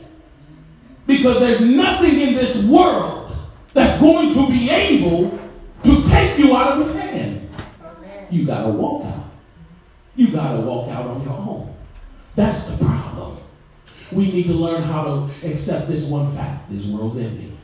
Because 1.05 1.39
there's 1.39 1.61
nothing 1.61 2.19
in 2.19 2.33
this 2.33 2.65
world 2.65 3.31
that's 3.73 3.99
going 3.99 4.33
to 4.33 4.49
be 4.49 4.69
able 4.69 5.39
to 5.83 6.07
take 6.07 6.37
you 6.39 6.55
out 6.55 6.79
of 6.79 6.87
His 6.87 6.99
hand. 6.99 7.49
You 8.31 8.45
got 8.45 8.63
to 8.63 8.69
walk 8.69 9.05
out. 9.05 9.29
You 10.15 10.31
got 10.31 10.53
to 10.53 10.61
walk 10.61 10.89
out 10.89 11.05
on 11.05 11.23
your 11.23 11.33
own. 11.33 11.75
That's 12.35 12.67
the 12.67 12.77
problem. 12.83 13.37
We 14.11 14.31
need 14.31 14.47
to 14.47 14.53
learn 14.53 14.83
how 14.83 15.03
to 15.03 15.47
accept 15.47 15.87
this 15.87 16.09
one 16.09 16.35
fact 16.35 16.69
this 16.71 16.87
world's 16.87 17.17
ending. 17.17 17.54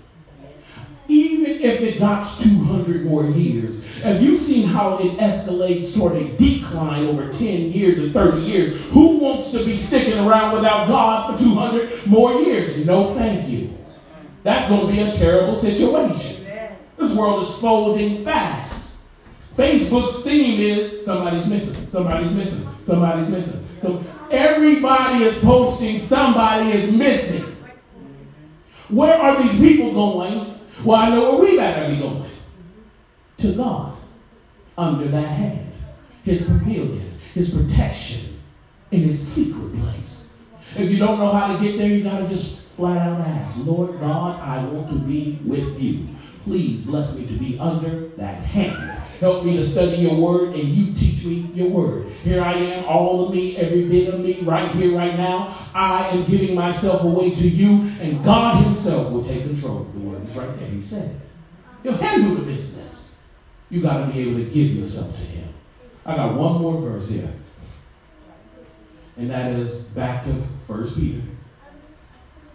If 1.61 1.81
it 1.81 1.99
got 1.99 2.23
200 2.23 3.05
more 3.05 3.25
years, 3.25 3.85
have 3.97 4.23
you 4.23 4.35
seen 4.35 4.67
how 4.67 4.97
it 4.97 5.17
escalates 5.17 5.95
toward 5.95 6.15
a 6.15 6.35
decline 6.35 7.05
over 7.05 7.31
10 7.31 7.71
years 7.71 7.99
or 7.99 8.09
30 8.09 8.41
years? 8.41 8.81
Who 8.89 9.19
wants 9.19 9.51
to 9.51 9.63
be 9.63 9.77
sticking 9.77 10.17
around 10.17 10.53
without 10.53 10.87
God 10.87 11.37
for 11.37 11.43
200 11.43 12.07
more 12.07 12.33
years? 12.33 12.83
No, 12.83 13.13
thank 13.13 13.47
you. 13.47 13.77
That's 14.41 14.67
going 14.69 14.87
to 14.87 14.91
be 14.91 15.01
a 15.01 15.15
terrible 15.15 15.55
situation. 15.55 16.47
This 16.97 17.15
world 17.15 17.47
is 17.47 17.55
folding 17.59 18.25
fast. 18.25 18.95
Facebook's 19.55 20.23
theme 20.23 20.59
is 20.59 21.05
somebody's 21.05 21.47
missing, 21.47 21.87
somebody's 21.91 22.33
missing, 22.33 22.67
somebody's 22.81 23.29
missing. 23.29 23.67
So 23.77 24.03
everybody 24.31 25.25
is 25.25 25.37
posting 25.39 25.99
somebody 25.99 26.71
is 26.71 26.91
missing. 26.91 27.55
Where 28.89 29.15
are 29.15 29.43
these 29.43 29.59
people 29.59 29.93
going? 29.93 30.50
Well, 30.83 30.99
I 30.99 31.09
know 31.09 31.35
where 31.37 31.51
we 31.51 31.57
better 31.57 31.93
be 31.93 31.99
going. 31.99 32.29
To 33.39 33.53
God, 33.53 33.97
under 34.77 35.07
that 35.07 35.27
hand, 35.27 35.73
his 36.23 36.45
pavilion, 36.47 37.19
his 37.33 37.55
protection, 37.55 38.39
in 38.91 39.01
his 39.01 39.25
secret 39.25 39.79
place. 39.79 40.35
If 40.75 40.89
you 40.89 40.99
don't 40.99 41.19
know 41.19 41.31
how 41.31 41.55
to 41.55 41.63
get 41.63 41.77
there, 41.77 41.89
you 41.89 42.03
got 42.03 42.19
to 42.19 42.27
just 42.27 42.61
flat 42.61 42.97
out 42.97 43.21
ask, 43.21 43.65
Lord 43.65 43.99
God, 43.99 44.39
I 44.39 44.63
want 44.65 44.89
to 44.89 44.95
be 44.95 45.39
with 45.43 45.81
you. 45.81 46.07
Please 46.43 46.85
bless 46.85 47.15
me 47.15 47.27
to 47.27 47.33
be 47.33 47.57
under 47.59 48.07
that 48.17 48.43
hand. 48.43 48.99
Help 49.19 49.45
me 49.45 49.55
to 49.57 49.65
study 49.65 49.97
your 49.97 50.15
word 50.15 50.55
and 50.55 50.67
you 50.67 50.95
teach 50.95 51.23
me 51.23 51.51
your 51.53 51.69
word. 51.69 52.11
Here 52.23 52.41
I 52.41 52.53
am, 52.53 52.85
all 52.85 53.27
of 53.27 53.33
me, 53.33 53.55
every 53.55 53.87
bit 53.87 54.11
of 54.11 54.19
me, 54.19 54.41
right 54.41 54.71
here, 54.71 54.97
right 54.97 55.15
now. 55.15 55.55
I 55.75 56.07
am 56.07 56.25
giving 56.25 56.55
myself 56.55 57.03
away 57.03 57.35
to 57.35 57.47
you, 57.47 57.91
and 58.01 58.25
God 58.25 58.63
Himself 58.63 59.11
will 59.11 59.23
take 59.23 59.43
control. 59.43 59.83
The 59.93 59.99
word 59.99 60.27
is 60.27 60.35
right 60.35 60.57
there. 60.57 60.67
He 60.67 60.81
said, 60.81 61.21
He'll 61.83 61.97
handle 61.97 62.35
the 62.35 62.51
business. 62.51 63.23
You 63.69 63.81
got 63.81 64.07
to 64.07 64.11
be 64.11 64.21
able 64.21 64.43
to 64.43 64.45
give 64.45 64.71
yourself 64.71 65.11
to 65.11 65.21
Him. 65.21 65.53
I 66.03 66.15
got 66.15 66.35
one 66.35 66.59
more 66.59 66.81
verse 66.81 67.09
here, 67.09 67.31
and 69.17 69.29
that 69.29 69.51
is 69.51 69.83
back 69.85 70.25
to 70.25 70.43
First 70.65 70.95
Peter. 70.95 71.21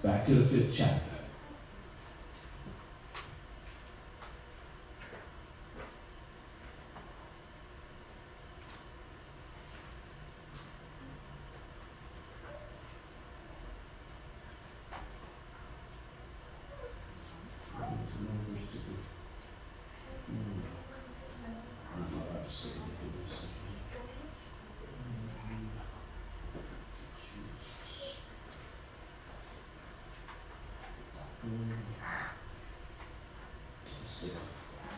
Back 0.03 0.27
to 0.27 0.35
the 0.35 0.44
fifth 0.44 0.75
chapter. 0.75 1.06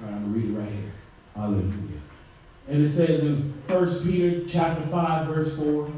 And 0.01 0.15
I'm 0.15 0.33
going 0.33 0.33
to 0.33 0.39
read 0.39 0.57
it 0.57 0.61
right 0.61 0.73
here. 0.73 0.93
Hallelujah. 1.35 2.01
And 2.69 2.85
it 2.85 2.91
says 2.91 3.23
in 3.25 3.55
1 3.67 4.03
Peter 4.03 4.49
chapter 4.49 4.87
5, 4.87 5.27
verse 5.27 5.57
4, 5.57 5.91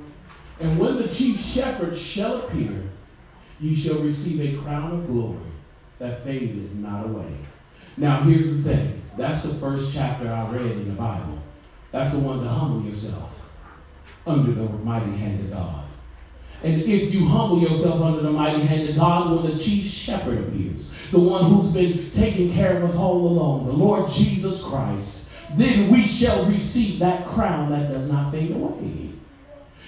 And 0.61 0.79
when 0.79 0.97
the 0.97 1.09
chief 1.09 1.41
shepherd 1.41 1.99
shall 1.99 2.39
appear, 2.39 2.91
ye 3.61 3.77
shall 3.77 3.99
receive 3.99 4.41
a 4.41 4.63
crown 4.63 4.93
of 4.93 5.07
glory 5.07 5.39
that 5.99 6.25
fadeth 6.25 6.73
not 6.75 7.07
away. 7.07 7.37
Now 7.97 8.23
here's 8.23 8.63
the 8.63 8.75
thing. 8.75 9.03
That's 9.17 9.43
the 9.43 9.55
first 9.55 9.93
chapter 9.93 10.31
I 10.31 10.49
read 10.51 10.73
in 10.73 10.89
the 10.89 10.95
Bible. 10.95 11.39
That's 11.91 12.13
the 12.13 12.21
one 12.21 12.43
to 12.43 12.49
humble 12.49 12.89
yourself 12.89 13.51
under 14.27 14.53
the 14.53 14.69
mighty 14.69 15.17
hand 15.17 15.41
of 15.41 15.51
God. 15.51 15.85
And 16.63 16.83
if 16.83 17.13
you 17.15 17.27
humble 17.27 17.61
yourself 17.61 18.01
under 18.03 18.21
the 18.21 18.31
mighty 18.31 18.63
hand 18.63 18.89
of 18.89 18.97
God, 18.97 19.33
when 19.33 19.53
the 19.53 19.63
chief 19.63 19.87
shepherd 19.87 20.49
appears, 20.49 20.95
the 21.11 21.19
one 21.19 21.45
who's 21.45 21.73
been 21.73 22.11
taking 22.13 22.53
care 22.53 22.77
of 22.77 22.85
us 22.85 22.97
all 22.97 23.27
along, 23.27 23.67
the 23.67 23.73
Lord 23.73 24.11
Jesus 24.11 24.63
Christ, 24.63 25.29
then 25.55 25.91
we 25.91 26.07
shall 26.07 26.47
receive 26.47 26.99
that 26.99 27.27
crown 27.29 27.71
that 27.71 27.91
does 27.91 28.13
not 28.13 28.31
fade 28.31 28.53
away. 28.53 29.10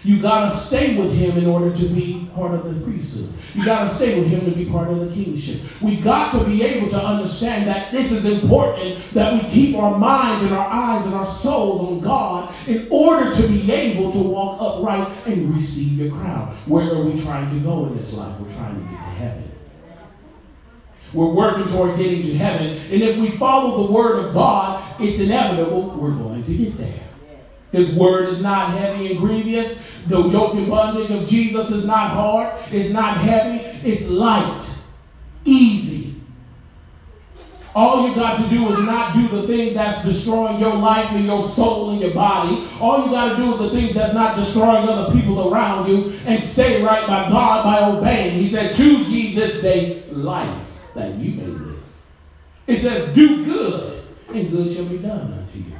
You 0.05 0.21
got 0.21 0.51
to 0.51 0.51
stay 0.51 0.97
with 0.97 1.15
him 1.15 1.38
in 1.38 1.47
order 1.47 1.75
to 1.77 1.85
be 1.87 2.29
part 2.35 2.55
of 2.55 2.75
the 2.75 2.81
priesthood. 2.85 3.33
You 3.55 3.65
got 3.65 3.85
to 3.85 3.88
stay 3.88 4.19
with 4.19 4.29
him 4.29 4.45
to 4.47 4.51
be 4.51 4.65
part 4.65 4.88
of 4.88 4.99
the 4.99 5.15
kingship. 5.15 5.61
We 5.81 6.01
got 6.01 6.33
to 6.33 6.45
be 6.45 6.65
able 6.65 6.91
to 6.91 7.01
understand 7.01 7.69
that 7.69 7.93
this 7.93 8.11
is 8.11 8.25
important 8.25 8.99
that 9.12 9.33
we 9.33 9.49
keep 9.51 9.77
our 9.77 9.97
mind 9.97 10.45
and 10.47 10.55
our 10.55 10.69
eyes 10.69 11.07
and 11.07 11.15
our 11.15 11.27
souls 11.27 11.88
on 11.88 12.01
God 12.01 12.53
in 12.67 12.88
order 12.91 13.33
to 13.33 13.49
be 13.49 13.71
able 13.71 14.11
to 14.12 14.19
walk 14.19 14.61
upright 14.61 15.09
and 15.27 15.55
receive 15.55 15.93
your 15.93 16.11
crown. 16.11 16.57
Where 16.67 16.93
are 16.93 17.05
we 17.05 17.21
trying 17.23 17.51
to 17.51 17.61
go 17.61 17.87
in 17.87 17.97
this 17.97 18.15
life? 18.15 18.41
We're 18.41 18.53
trying 18.55 18.75
to 18.75 18.81
get 18.81 18.91
to 18.91 18.97
heaven. 18.97 19.53
We're 21.12 21.33
working 21.33 21.69
toward 21.69 21.97
getting 21.97 22.23
to 22.23 22.35
heaven. 22.35 22.79
And 22.91 23.03
if 23.03 23.19
we 23.19 23.31
follow 23.33 23.87
the 23.87 23.93
word 23.93 24.25
of 24.25 24.35
God, 24.35 24.83
it's 25.01 25.21
inevitable 25.21 25.91
we're 25.91 26.11
going 26.11 26.45
to 26.45 26.57
get 26.57 26.77
there. 26.79 27.12
His 27.73 27.95
word 27.97 28.29
is 28.29 28.43
not 28.43 28.73
heavy 28.73 29.13
and 29.13 29.19
grievous. 29.19 29.91
The 30.07 30.21
yoke 30.29 30.55
and 30.55 30.69
bondage 30.69 31.11
of 31.11 31.29
Jesus 31.29 31.71
is 31.71 31.87
not 31.87 32.11
hard. 32.11 32.55
It's 32.71 32.91
not 32.91 33.17
heavy. 33.17 33.65
It's 33.89 34.09
light, 34.09 34.65
easy. 35.45 36.03
All 37.75 38.07
you 38.07 38.15
got 38.15 38.39
to 38.39 38.49
do 38.51 38.71
is 38.71 38.79
not 38.81 39.15
do 39.15 39.29
the 39.29 39.47
things 39.47 39.75
that's 39.75 40.05
destroying 40.05 40.61
your 40.61 40.75
life 40.75 41.11
and 41.13 41.25
your 41.25 41.43
soul 41.43 41.91
and 41.91 42.01
your 42.01 42.13
body. 42.13 42.69
All 42.79 43.07
you 43.07 43.11
got 43.11 43.31
to 43.31 43.37
do 43.37 43.55
is 43.55 43.59
the 43.61 43.71
things 43.71 43.95
that's 43.95 44.13
not 44.13 44.37
destroying 44.37 44.87
other 44.87 45.11
people 45.13 45.51
around 45.51 45.89
you 45.89 46.13
and 46.27 46.45
stay 46.45 46.83
right 46.83 47.07
by 47.07 47.31
God 47.31 47.65
by 47.65 47.83
obeying. 47.83 48.39
He 48.39 48.47
said, 48.47 48.77
Choose 48.77 49.11
ye 49.11 49.35
this 49.35 49.63
day 49.63 50.05
life 50.11 50.55
that 50.95 51.15
you 51.15 51.33
may 51.33 51.47
live. 51.47 51.83
It 52.67 52.81
says, 52.81 53.15
Do 53.15 53.43
good, 53.43 54.05
and 54.29 54.51
good 54.51 54.75
shall 54.75 54.85
be 54.85 54.99
done 54.99 55.33
unto 55.33 55.59
you. 55.59 55.72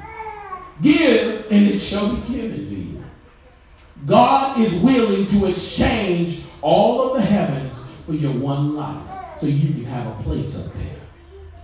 Give, 0.83 1.47
and 1.51 1.69
it 1.69 1.79
shall 1.79 2.15
be 2.15 2.35
given 2.35 2.69
to 2.69 2.75
you. 2.75 3.05
God 4.05 4.59
is 4.59 4.75
willing 4.83 5.29
to 5.29 5.47
exchange 5.47 6.45
all 6.61 7.09
of 7.09 7.23
the 7.23 7.27
heavens 7.27 7.91
for 8.05 8.15
your 8.15 8.33
one 8.33 8.75
life 8.75 9.39
so 9.39 9.47
you 9.47 9.73
can 9.73 9.85
have 9.85 10.07
a 10.07 10.23
place 10.23 10.67
up 10.67 10.73
there. 10.75 10.97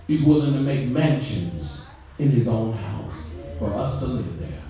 He's 0.07 0.23
willing 0.23 0.53
to 0.53 0.59
make 0.59 0.87
mansions 0.87 1.89
in 2.17 2.31
his 2.31 2.47
own 2.47 2.73
house 2.73 3.37
for 3.59 3.73
us 3.73 3.99
to 3.99 4.05
live 4.05 4.39
there. 4.39 4.63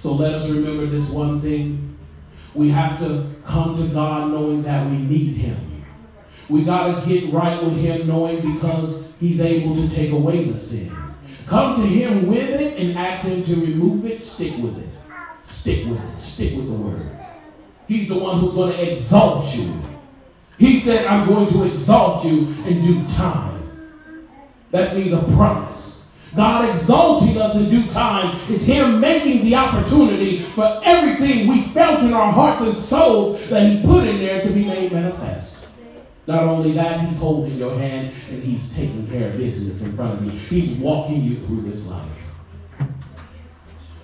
So 0.00 0.14
let 0.14 0.34
us 0.34 0.50
remember 0.50 0.86
this 0.86 1.10
one 1.10 1.40
thing. 1.40 1.98
We 2.54 2.70
have 2.70 2.98
to 3.00 3.34
come 3.46 3.76
to 3.76 3.86
God 3.88 4.30
knowing 4.30 4.62
that 4.62 4.90
we 4.90 4.96
need 4.96 5.36
him. 5.36 5.66
We 6.48 6.64
got 6.64 7.02
to 7.02 7.08
get 7.08 7.32
right 7.32 7.62
with 7.62 7.76
Him 7.76 8.06
knowing 8.06 8.54
because 8.54 9.08
He's 9.18 9.40
able 9.40 9.74
to 9.76 9.90
take 9.90 10.12
away 10.12 10.44
the 10.44 10.58
sin. 10.58 10.94
Come 11.46 11.76
to 11.76 11.86
Him 11.86 12.26
with 12.26 12.60
it 12.60 12.78
and 12.78 12.98
ask 12.98 13.28
Him 13.28 13.44
to 13.44 13.54
remove 13.56 14.04
it. 14.06 14.20
Stick 14.20 14.56
with 14.58 14.78
it. 14.78 14.88
Stick 15.44 15.86
with 15.86 16.02
it. 16.02 16.20
Stick 16.20 16.56
with 16.56 16.66
the 16.66 16.72
Word. 16.72 17.16
He's 17.86 18.08
the 18.08 18.18
one 18.18 18.40
who's 18.40 18.54
going 18.54 18.72
to 18.72 18.90
exalt 18.90 19.46
you. 19.54 19.80
He 20.58 20.80
said, 20.80 21.06
I'm 21.06 21.28
going 21.28 21.48
to 21.48 21.64
exalt 21.64 22.24
you 22.24 22.54
in 22.66 22.82
due 22.82 23.06
time. 23.08 24.28
That 24.72 24.96
means 24.96 25.12
a 25.12 25.22
promise. 25.34 25.96
God 26.34 26.68
exalting 26.68 27.38
us 27.38 27.56
in 27.56 27.70
due 27.70 27.86
time 27.90 28.38
is 28.50 28.66
Him 28.66 29.00
making 29.00 29.44
the 29.44 29.54
opportunity 29.54 30.40
for 30.40 30.80
everything 30.84 31.46
we 31.46 31.62
felt 31.68 32.02
in 32.02 32.12
our 32.12 32.30
hearts 32.30 32.62
and 32.62 32.76
souls 32.76 33.40
that 33.48 33.70
He 33.70 33.82
put 33.82 34.06
in 34.06 34.18
there 34.18 34.42
to 34.42 34.50
be 34.50 34.64
made 34.64 34.92
manifest. 34.92 35.55
Not 36.26 36.42
only 36.42 36.72
that, 36.72 37.08
he's 37.08 37.20
holding 37.20 37.56
your 37.56 37.78
hand 37.78 38.12
and 38.28 38.42
he's 38.42 38.74
taking 38.74 39.06
care 39.08 39.30
of 39.30 39.36
business 39.36 39.84
in 39.84 39.92
front 39.92 40.14
of 40.14 40.24
you. 40.24 40.30
He's 40.30 40.78
walking 40.78 41.22
you 41.22 41.38
through 41.38 41.62
this 41.62 41.88
life. 41.88 42.08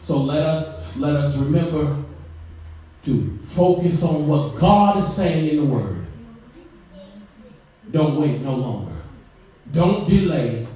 So 0.05 0.19
let 0.19 0.43
us 0.43 0.83
let 0.97 1.17
us 1.17 1.37
remember 1.37 1.97
to 3.05 3.39
focus 3.45 4.05
on 4.05 4.29
what 4.29 4.57
God 4.57 4.99
is 4.99 5.13
saying 5.13 5.49
in 5.49 5.57
the 5.57 5.65
word. 5.65 6.07
Don't 7.91 8.21
wait 8.21 8.41
no 8.41 8.55
longer. 8.55 8.97
Don't 9.73 10.09
delay. 10.09 10.67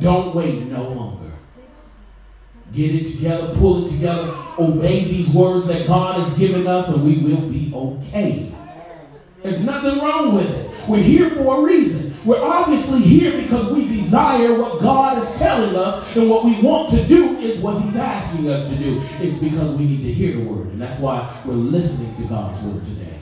Don't 0.00 0.34
wait 0.34 0.64
no 0.66 0.88
longer. 0.88 1.32
Get 2.72 2.94
it 2.94 3.12
together, 3.12 3.54
pull 3.56 3.86
it 3.86 3.88
together, 3.90 4.32
obey 4.58 5.04
these 5.04 5.34
words 5.34 5.66
that 5.66 5.88
God 5.88 6.20
has 6.20 6.38
given 6.38 6.66
us, 6.68 6.94
and 6.94 7.04
we 7.04 7.18
will 7.18 7.48
be 7.48 7.72
okay. 7.74 8.52
There's 9.42 9.58
nothing 9.60 9.98
wrong 9.98 10.34
with 10.34 10.50
it. 10.50 10.88
We're 10.88 11.02
here 11.02 11.30
for 11.30 11.60
a 11.60 11.62
reason. 11.62 12.14
We're 12.24 12.42
obviously 12.42 13.00
here 13.00 13.40
because 13.40 13.72
we 13.72 13.88
desire 13.88 14.60
what 14.60 14.80
God 14.80 15.22
is 15.22 15.34
telling 15.36 15.74
us, 15.76 16.14
and 16.14 16.28
what 16.28 16.44
we 16.44 16.60
want 16.60 16.90
to 16.90 17.06
do 17.06 17.38
is 17.38 17.60
what 17.60 17.80
He's 17.82 17.96
asking 17.96 18.50
us 18.50 18.68
to 18.68 18.76
do. 18.76 19.02
It's 19.20 19.38
because 19.38 19.76
we 19.76 19.84
need 19.86 20.02
to 20.02 20.12
hear 20.12 20.36
the 20.36 20.44
word, 20.44 20.68
and 20.68 20.80
that's 20.80 21.00
why 21.00 21.42
we're 21.46 21.54
listening 21.54 22.14
to 22.16 22.22
God's 22.24 22.60
word 22.62 22.84
today. 22.84 23.18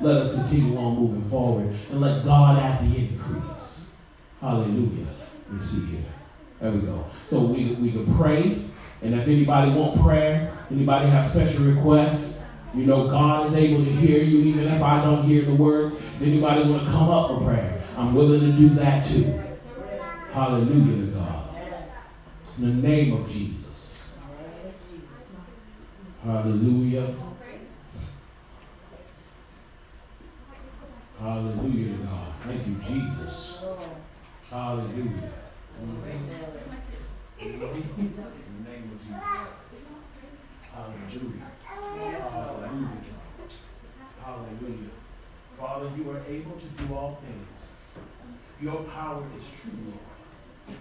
let 0.00 0.16
us 0.16 0.34
continue 0.34 0.78
on 0.78 0.96
moving 0.96 1.28
forward 1.28 1.74
and 1.90 2.00
let 2.00 2.24
God 2.24 2.58
add 2.58 2.90
the 2.90 2.96
increase. 2.96 3.90
Hallelujah. 4.40 5.06
Me 5.50 5.60
see 5.62 5.84
here. 5.86 6.04
There 6.60 6.72
we 6.72 6.80
go. 6.80 7.04
So 7.26 7.40
we, 7.40 7.72
we 7.72 7.92
can 7.92 8.14
pray. 8.16 8.64
And 9.02 9.14
if 9.14 9.26
anybody 9.26 9.72
want 9.72 10.00
prayer, 10.00 10.56
anybody 10.70 11.08
have 11.10 11.26
special 11.26 11.64
requests, 11.64 12.40
you 12.74 12.86
know 12.86 13.08
God 13.08 13.46
is 13.46 13.54
able 13.54 13.84
to 13.84 13.90
hear 13.90 14.22
you 14.22 14.38
even 14.40 14.68
if 14.68 14.82
I 14.82 15.02
don't 15.02 15.24
hear 15.24 15.44
the 15.44 15.54
words. 15.54 15.94
Anybody 16.20 16.68
want 16.68 16.84
to 16.86 16.90
come 16.90 17.10
up 17.10 17.28
for 17.28 17.44
prayer, 17.44 17.82
I'm 17.96 18.14
willing 18.14 18.40
to 18.40 18.52
do 18.56 18.70
that 18.70 19.04
too. 19.04 19.40
Hallelujah 20.30 21.06
to 21.06 21.12
God. 21.12 21.56
In 22.58 22.82
the 22.82 22.88
name 22.88 23.12
of 23.12 23.28
Jesus. 23.30 24.18
Hallelujah. 26.24 27.14
Hallelujah 31.20 31.96
to 31.96 32.02
God. 32.02 32.32
Thank 32.44 32.66
you, 32.66 32.74
Jesus. 32.86 33.64
Hallelujah. 34.50 35.32
In 35.80 36.00
the 36.00 36.06
name 36.08 36.30
of 38.92 39.00
Jesus. 39.02 40.03
Hallelujah. 40.74 41.50
Hallelujah. 41.64 42.88
Hallelujah. 44.22 44.90
Father, 45.58 45.90
you 45.96 46.10
are 46.10 46.22
able 46.28 46.58
to 46.58 46.66
do 46.82 46.94
all 46.94 47.20
things. 47.24 47.48
Your 48.60 48.82
power 48.84 49.22
is 49.38 49.44
true, 49.60 49.72
Lord. 49.86 50.78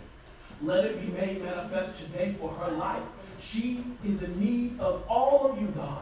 Let 0.61 0.85
it 0.85 1.01
be 1.01 1.07
made 1.11 1.43
manifest 1.43 1.99
today 1.99 2.35
for 2.39 2.49
her 2.53 2.71
life. 2.71 3.03
She 3.41 3.83
is 4.05 4.21
in 4.23 4.39
need 4.39 4.79
of 4.79 5.03
all 5.07 5.51
of 5.51 5.61
you, 5.61 5.67
God. 5.67 6.01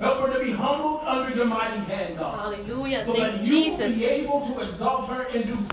Help 0.00 0.26
her 0.26 0.38
to 0.38 0.44
be 0.44 0.50
humbled 0.50 1.02
under 1.06 1.34
your 1.34 1.46
mighty 1.46 1.78
hand, 1.90 2.18
God. 2.18 2.54
Hallelujah. 2.54 3.04
So 3.06 3.14
Thank 3.14 3.36
that 3.36 3.46
you, 3.46 3.56
you 3.56 3.70
will 3.70 3.78
Jesus. 3.78 3.98
be 3.98 4.04
able 4.04 4.40
to 4.46 4.60
exalt 4.60 5.08
her 5.08 5.24
in 5.26 5.42
due 5.42 5.42
season. 5.42 5.66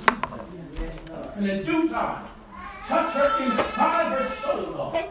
And 1.36 1.50
in 1.50 1.66
due 1.66 1.90
time, 1.90 2.26
touch 2.88 3.14
her 3.14 3.44
inside 3.44 4.18
her 4.18 4.36
soul, 4.42 4.64
God. 4.74 5.06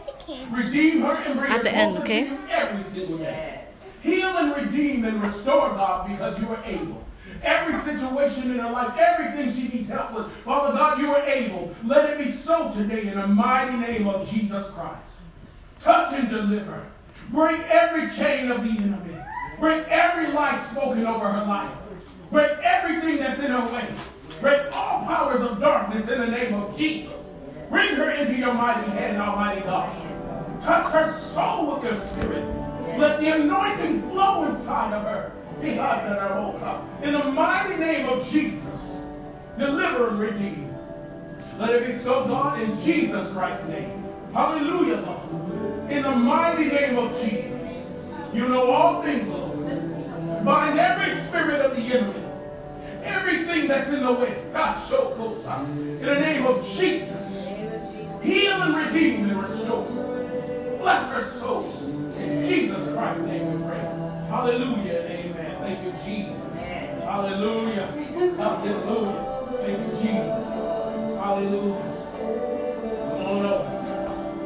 Redeem 0.51 1.01
her 1.01 1.13
and 1.13 1.39
bring 1.39 1.51
At 1.51 1.57
her 1.57 1.63
the 1.63 1.71
end, 1.71 1.97
okay? 1.97 2.23
to 2.23 2.29
you 2.29 2.39
every 2.49 2.83
single 2.83 3.17
day. 3.17 3.65
Heal 4.01 4.37
and 4.37 4.55
redeem 4.55 5.05
and 5.05 5.21
restore, 5.21 5.69
God, 5.69 6.09
because 6.09 6.39
you 6.39 6.49
are 6.49 6.63
able. 6.65 7.03
Every 7.41 7.79
situation 7.81 8.51
in 8.51 8.59
her 8.59 8.69
life, 8.71 8.97
everything 8.97 9.53
she 9.53 9.67
needs 9.75 9.89
help 9.89 10.13
with, 10.13 10.31
Father 10.45 10.73
God, 10.77 10.99
you 10.99 11.11
are 11.13 11.23
able. 11.25 11.73
Let 11.83 12.09
it 12.09 12.17
be 12.25 12.31
so 12.31 12.71
today 12.71 13.07
in 13.07 13.19
the 13.19 13.27
mighty 13.27 13.77
name 13.77 14.07
of 14.07 14.29
Jesus 14.29 14.65
Christ. 14.67 15.09
Touch 15.81 16.13
and 16.13 16.29
deliver. 16.29 16.85
Break 17.29 17.61
every 17.61 18.09
chain 18.11 18.51
of 18.51 18.63
the 18.63 18.69
enemy. 18.69 19.17
Break 19.59 19.87
every 19.87 20.31
lie 20.31 20.63
spoken 20.71 21.05
over 21.05 21.29
her 21.29 21.45
life. 21.45 21.71
Break 22.31 22.51
everything 22.63 23.17
that's 23.17 23.39
in 23.39 23.51
her 23.51 23.65
way. 23.73 23.87
Break 24.41 24.71
all 24.73 25.05
powers 25.05 25.41
of 25.41 25.59
darkness 25.59 26.07
in 26.09 26.19
the 26.19 26.27
name 26.27 26.53
of 26.53 26.77
Jesus. 26.77 27.11
Bring 27.73 27.95
her 27.95 28.11
into 28.11 28.35
your 28.35 28.53
mighty 28.53 28.87
hand, 28.91 29.19
Almighty 29.19 29.61
God. 29.61 29.91
Touch 30.61 30.93
her 30.93 31.11
soul 31.11 31.73
with 31.73 31.83
your 31.83 31.95
spirit. 32.05 32.45
Let 32.99 33.19
the 33.19 33.29
anointing 33.29 34.11
flow 34.11 34.45
inside 34.45 34.93
of 34.93 35.01
her. 35.01 35.31
In 37.01 37.13
the 37.13 37.23
mighty 37.23 37.75
name 37.77 38.09
of 38.09 38.27
Jesus, 38.29 38.79
deliver 39.57 40.09
and 40.09 40.19
redeem. 40.19 40.75
Let 41.57 41.71
it 41.71 41.87
be 41.87 41.93
so, 41.93 42.27
God, 42.27 42.61
in 42.61 42.79
Jesus 42.81 43.31
Christ's 43.31 43.67
name. 43.67 44.05
Hallelujah, 44.33 44.97
Lord. 44.97 45.89
In 45.91 46.03
the 46.03 46.11
mighty 46.11 46.65
name 46.65 46.99
of 46.99 47.19
Jesus. 47.23 47.87
You 48.31 48.49
know 48.49 48.69
all 48.69 49.01
things, 49.01 49.27
Lord. 49.27 50.45
Bind 50.45 50.77
every 50.79 51.19
spirit 51.23 51.61
of 51.61 51.75
the 51.75 51.81
enemy. 51.81 52.23
Everything 53.03 53.67
that's 53.67 53.89
in 53.89 54.03
the 54.03 54.13
way. 54.13 54.43
God, 54.53 54.87
show 54.87 55.15
close 55.15 55.43
In 55.67 56.05
the 56.05 56.19
name 56.19 56.45
of 56.45 56.63
Jesus. 56.67 57.22
Heal 58.23 58.61
and 58.61 58.75
redeem 58.75 59.29
and 59.29 59.41
restore. 59.41 59.85
Bless 60.79 61.09
her 61.11 61.23
soul. 61.39 61.69
In 62.17 62.47
Jesus 62.47 62.93
Christ's 62.93 63.25
name 63.25 63.51
we 63.51 63.67
pray. 63.67 63.81
Hallelujah 64.29 65.01
and 65.01 65.11
amen. 65.11 65.57
Thank 65.59 65.83
you, 65.83 65.91
Jesus. 66.05 66.41
Hallelujah. 67.03 67.87
Hallelujah. 68.37 69.47
Thank 69.59 69.79
you, 69.79 69.91
Jesus. 69.97 70.47
Hallelujah. 71.19 71.83
Come 73.09 73.27
on 73.27 73.45
up. 73.45 73.61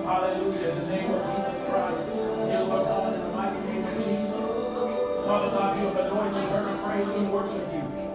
Hallelujah. 0.05 0.69
In 0.69 0.79
the 0.79 0.85
name 0.87 1.11
of 1.11 1.21
Jesus 1.21 1.69
Christ. 1.69 2.07
Dear 2.47 2.63
Lord 2.63 2.85
God, 2.87 3.13
in 3.13 3.21
the 3.21 3.29
mighty 3.29 3.59
name 3.67 3.85
of 3.85 3.93
Jesus. 3.93 5.25
Father 5.25 5.49
God, 5.51 5.77
you 5.77 5.85
have 5.85 5.97
anointed 5.97 6.49
her 6.49 6.63
to 6.65 6.83
praise 6.83 7.15
and 7.15 7.31
worship 7.31 7.73
you. 7.73 8.06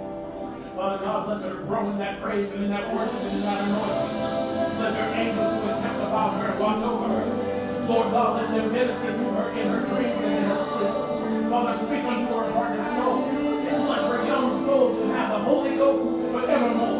Father 0.83 1.05
God, 1.05 1.27
bless 1.27 1.43
her 1.45 1.51
to 1.55 1.63
grow 1.63 1.91
in 1.91 1.99
that 1.99 2.21
praise 2.21 2.51
and 2.51 2.65
in 2.65 2.71
that 2.71 2.93
worship 2.93 3.15
and 3.15 3.37
in 3.39 3.43
that 3.43 3.63
anointing. 3.71 4.83
Let 4.83 4.99
your 4.99 5.15
angels 5.15 5.63
to 5.63 5.77
encamp 5.79 5.99
about 6.11 6.35
her 6.43 6.59
watch 6.59 6.83
over 6.83 7.07
her. 7.07 7.87
Lord 7.87 8.11
God, 8.11 8.43
let 8.43 8.51
them 8.51 8.73
minister 8.73 9.13
to 9.15 9.25
her 9.31 9.49
in 9.51 9.69
her 9.69 9.79
dreams 9.87 10.19
and 10.27 10.35
in 10.35 10.43
her 10.43 10.59
sleep. 10.75 11.51
Father, 11.51 11.79
speak 11.87 12.03
unto 12.03 12.35
her 12.35 12.51
heart 12.51 12.75
and 12.75 12.97
soul. 12.99 13.23
And 13.23 13.87
bless 13.87 14.03
her 14.11 14.27
young 14.27 14.67
soul 14.67 14.99
to 14.99 15.07
have 15.15 15.31
the 15.31 15.39
Holy 15.47 15.77
Ghost 15.77 16.33
forevermore. 16.35 16.99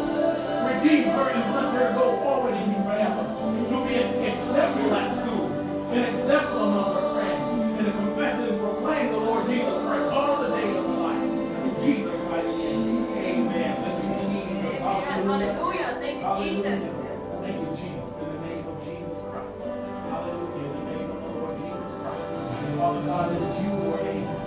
Redeem 0.63 1.03
her 1.11 1.27
and 1.35 1.43
bless 1.51 1.73
her 1.75 1.91
go 1.91 2.23
forward 2.23 2.55
in 2.55 2.71
you 2.71 2.79
forever. 2.87 3.19
To 3.67 3.75
be 3.83 3.95
an 3.99 4.15
example 4.31 4.95
at 4.95 5.11
school, 5.19 5.51
an 5.91 6.03
example 6.15 6.63
among 6.71 6.95
her 6.95 7.02
Hallelujah. 16.33 16.77
Jesus. 16.81 16.89
Thank 17.41 17.57
you, 17.61 17.69
Jesus. 17.77 18.17
In 18.17 18.27
the 18.33 18.47
name 18.47 18.65
of 18.65 18.77
Jesus 18.81 19.19
Christ. 19.29 19.61
Hallelujah. 20.09 20.65
In 20.65 20.73
the 20.73 20.85
name 20.89 21.09
of 21.13 21.19
the 21.21 21.29
Lord 21.29 21.57
Jesus 21.61 21.91
Christ. 22.01 22.25
Father 22.73 23.01
God, 23.05 23.31
it 23.33 23.41
is 23.43 23.55
you 23.61 23.69
who 23.69 23.93
are 23.93 24.01
able. 24.01 24.41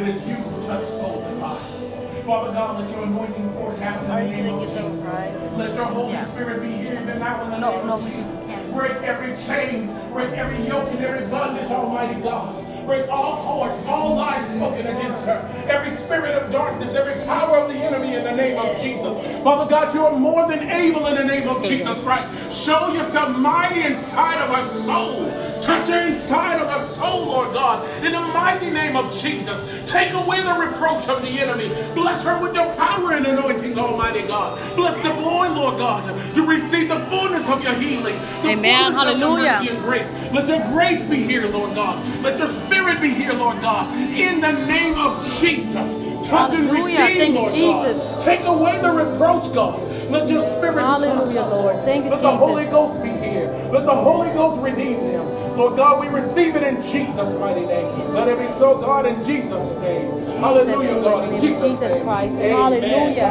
It 0.00 0.08
is 0.08 0.18
you 0.26 0.34
who 0.34 0.66
touch 0.66 0.86
souls 0.98 1.24
and 1.30 1.38
lives. 1.38 2.26
Father 2.26 2.52
God, 2.52 2.80
let 2.80 2.90
your 2.90 3.04
anointing 3.04 3.52
pour 3.52 3.72
down 3.76 4.02
in 4.02 4.30
the 4.30 4.36
name 4.42 4.54
of 4.54 4.68
Jesus. 4.68 5.54
Let 5.56 5.74
your 5.76 5.84
Holy 5.86 6.12
Yeah. 6.12 6.24
Spirit 6.24 6.60
be 6.62 6.70
here 6.72 6.92
even 7.00 7.18
now 7.20 7.44
in 7.44 7.50
the 7.50 7.58
No, 7.58 7.70
name 7.70 7.86
no, 7.86 7.92
of 7.94 8.02
Jesus. 8.10 8.74
Break 8.74 8.92
every 9.02 9.36
chain, 9.36 9.94
break 10.12 10.32
every 10.32 10.66
yoke 10.66 10.88
and 10.90 11.04
every 11.04 11.26
bondage, 11.28 11.70
Almighty 11.70 12.20
God. 12.20 12.69
Break 12.90 13.08
all 13.08 13.44
cords, 13.44 13.86
all 13.86 14.16
lies 14.16 14.44
spoken 14.48 14.84
against 14.84 15.24
her. 15.24 15.38
Every 15.68 15.92
spirit 15.92 16.34
of 16.34 16.50
darkness, 16.50 16.92
every 16.96 17.24
power 17.24 17.58
of 17.58 17.72
the 17.72 17.78
enemy 17.78 18.16
in 18.16 18.24
the 18.24 18.32
name 18.32 18.58
of 18.58 18.80
Jesus. 18.80 19.16
Father 19.44 19.70
God, 19.70 19.94
you 19.94 20.04
are 20.04 20.18
more 20.18 20.48
than 20.48 20.68
able 20.68 21.06
in 21.06 21.14
the 21.14 21.24
name 21.24 21.48
of 21.48 21.62
Jesus 21.62 22.00
Christ. 22.00 22.28
Show 22.52 22.92
yourself 22.92 23.38
mighty 23.38 23.82
inside 23.82 24.42
of 24.42 24.50
our 24.50 24.66
soul. 24.66 25.30
Touch 25.70 25.88
her 25.88 26.08
inside 26.08 26.60
of 26.60 26.66
our 26.66 26.82
soul, 26.82 27.26
Lord 27.26 27.54
God. 27.54 27.86
In 28.04 28.10
the 28.10 28.20
mighty 28.20 28.70
name 28.70 28.96
of 28.96 29.16
Jesus. 29.16 29.62
Take 29.88 30.12
away 30.12 30.42
the 30.42 30.52
reproach 30.52 31.08
of 31.08 31.22
the 31.22 31.28
enemy. 31.28 31.68
Bless 31.94 32.24
her 32.24 32.42
with 32.42 32.56
your 32.56 32.74
power 32.74 33.12
and 33.12 33.24
anointing, 33.24 33.78
Almighty 33.78 34.22
God. 34.22 34.58
Bless 34.74 34.96
the 34.96 35.10
boy, 35.10 35.48
Lord 35.48 35.78
God, 35.78 36.02
to 36.34 36.44
receive 36.44 36.88
the 36.88 36.98
fullness 36.98 37.48
of 37.48 37.62
your 37.62 37.74
healing. 37.74 38.16
The 38.42 38.50
Amen. 38.50 38.92
Hallelujah. 38.94 39.44
mercy 39.44 39.68
and 39.68 39.78
grace. 39.84 40.12
Let 40.32 40.48
your 40.48 40.58
grace 40.72 41.04
be 41.04 41.22
here, 41.22 41.46
Lord 41.46 41.76
God. 41.76 42.04
Let 42.24 42.38
your 42.38 42.48
spirit 42.48 43.00
be 43.00 43.10
here, 43.10 43.32
Lord 43.32 43.60
God. 43.60 43.94
In 43.96 44.40
the 44.40 44.52
name 44.66 44.98
of 44.98 45.24
Jesus. 45.38 45.94
Touch 46.26 46.52
and 46.52 46.68
redeem, 46.68 46.96
Thank 46.96 47.34
Lord 47.36 47.52
Jesus. 47.52 47.96
God. 47.96 48.20
Take 48.20 48.44
away 48.44 48.80
the 48.82 48.90
reproach, 48.90 49.54
God. 49.54 49.80
Let 50.10 50.28
your 50.28 50.40
spirit 50.40 50.82
Hallelujah. 50.82 51.42
Lord. 51.42 51.76
Thank 51.84 52.06
you, 52.06 52.10
Let 52.10 52.22
the 52.22 52.36
Holy 52.36 52.64
Ghost 52.64 53.00
be 53.00 53.10
here. 53.10 53.46
Let 53.72 53.86
the 53.86 53.94
Holy 53.94 54.30
Ghost 54.30 54.60
redeem 54.60 54.98
them. 55.12 55.39
Lord 55.60 55.76
God, 55.76 56.00
we 56.00 56.08
receive 56.08 56.56
it 56.56 56.62
in 56.62 56.80
Jesus' 56.80 57.34
mighty 57.38 57.66
name. 57.66 58.14
Let 58.14 58.28
it 58.28 58.38
be 58.38 58.48
so, 58.48 58.80
God, 58.80 59.04
in 59.04 59.22
Jesus' 59.22 59.72
name. 59.72 60.08
Hallelujah, 60.40 60.94
God, 61.02 61.30
in 61.30 61.38
Jesus' 61.38 61.78
name. 61.78 62.06
Hallelujah. 62.06 63.26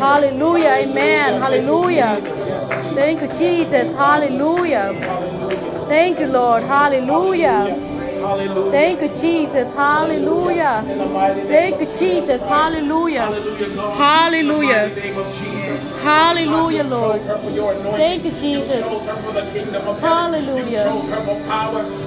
Hallelujah. 0.00 0.68
Amen. 0.70 1.40
Hallelujah. 1.40 2.16
Jesus. 2.20 2.46
Yes, 2.48 2.62
indeed. 2.72 2.94
Thank 2.96 3.20
you, 3.22 3.28
Jesus. 3.38 3.96
Hallelujah. 3.96 4.92
Thank 5.86 6.18
you, 6.18 6.26
Lord. 6.26 6.64
Hallelujah. 6.64 7.78
Hallelujah. 8.26 8.72
Thank 8.72 9.00
you, 9.00 9.08
Jesus. 9.20 9.72
Hallelujah. 9.74 10.84
In 10.84 10.98
the 10.98 11.06
mighty 11.06 11.34
name 11.36 11.46
Thank 11.46 11.80
you, 11.80 11.86
Jesus. 11.96 12.40
Hallelujah. 12.42 13.22
Hallelujah. 13.94 14.90
Hallelujah, 16.08 16.84
Lord. 16.84 17.20
Thank 17.20 18.24
you, 18.24 18.30
Jesus. 18.30 18.80
Hallelujah. 20.00 20.84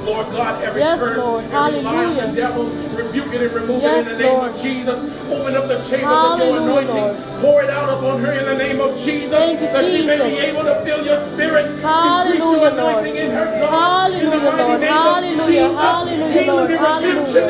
Lord 0.05 0.25
God, 0.31 0.63
every 0.63 0.81
yes, 0.81 0.99
curse, 0.99 1.17
Lord. 1.19 1.45
Hallelujah. 1.45 2.27
the 2.27 2.33
devil, 2.35 2.65
rebuke 2.97 3.33
it 3.33 3.41
and 3.43 3.53
remove 3.53 3.81
yes, 3.81 4.07
it 4.07 4.11
in 4.11 4.17
the 4.17 4.23
name 4.23 4.37
Lord. 4.39 4.51
of 4.51 4.61
Jesus. 4.61 4.97
Open 5.29 5.55
up 5.55 5.67
the 5.69 5.77
chambers 5.85 6.01
Hallelujah, 6.01 6.57
of 6.57 6.65
your 6.65 6.81
anointing. 6.81 6.95
Lord. 6.95 7.41
Pour 7.41 7.61
it 7.61 7.69
out 7.69 7.89
upon 7.89 8.19
her 8.21 8.33
in 8.33 8.45
the 8.45 8.57
name 8.57 8.81
of 8.81 8.97
Jesus. 8.97 9.29
Thank 9.29 9.61
you, 9.61 9.67
that 9.67 9.85
Jesus. 9.85 10.01
she 10.01 10.07
may 10.07 10.17
be 10.17 10.37
able 10.49 10.63
to 10.63 10.75
feel 10.81 11.05
your 11.05 11.17
spirit. 11.17 11.69
Hallelujah, 11.81 12.41
your 12.41 12.67
anointing 12.73 13.13
Lord. 13.13 13.23
in 13.23 13.29
her 13.31 13.45
God. 13.61 13.69
Hallelujah, 13.69 14.25
in 14.25 14.31
the 14.31 14.51
mighty 14.51 14.65
Lord. 14.65 14.81
name 14.81 14.89
Hallelujah. 14.91 15.37
of 15.37 15.45
Jesus. 15.45 15.77
Hallelujah, 15.77 16.49
Lord. 16.49 16.71
Hallelujah. 16.71 17.41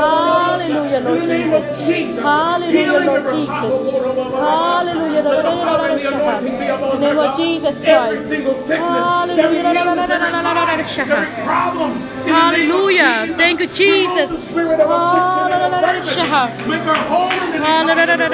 Hallelujah, 0.00 1.00
Lord. 1.00 1.20
In 1.20 1.28
the 1.28 1.28
name 1.28 1.52
of 1.52 1.64
Jesus. 1.84 2.22
Hallelujah, 2.24 3.04
Lord 3.04 3.24
Jesus. 3.36 3.99
Hallelujah. 4.10 5.22
The 5.22 6.98
name 6.98 7.18
of 7.18 7.36
Jesus 7.36 7.76
Christ. 7.78 8.30
Hallelujah. 8.80 9.84
Hallelujah. 12.26 13.26
Thank 13.36 13.60
you, 13.60 13.68
Jesus. 13.68 14.30
Hallelujah. 17.62 18.28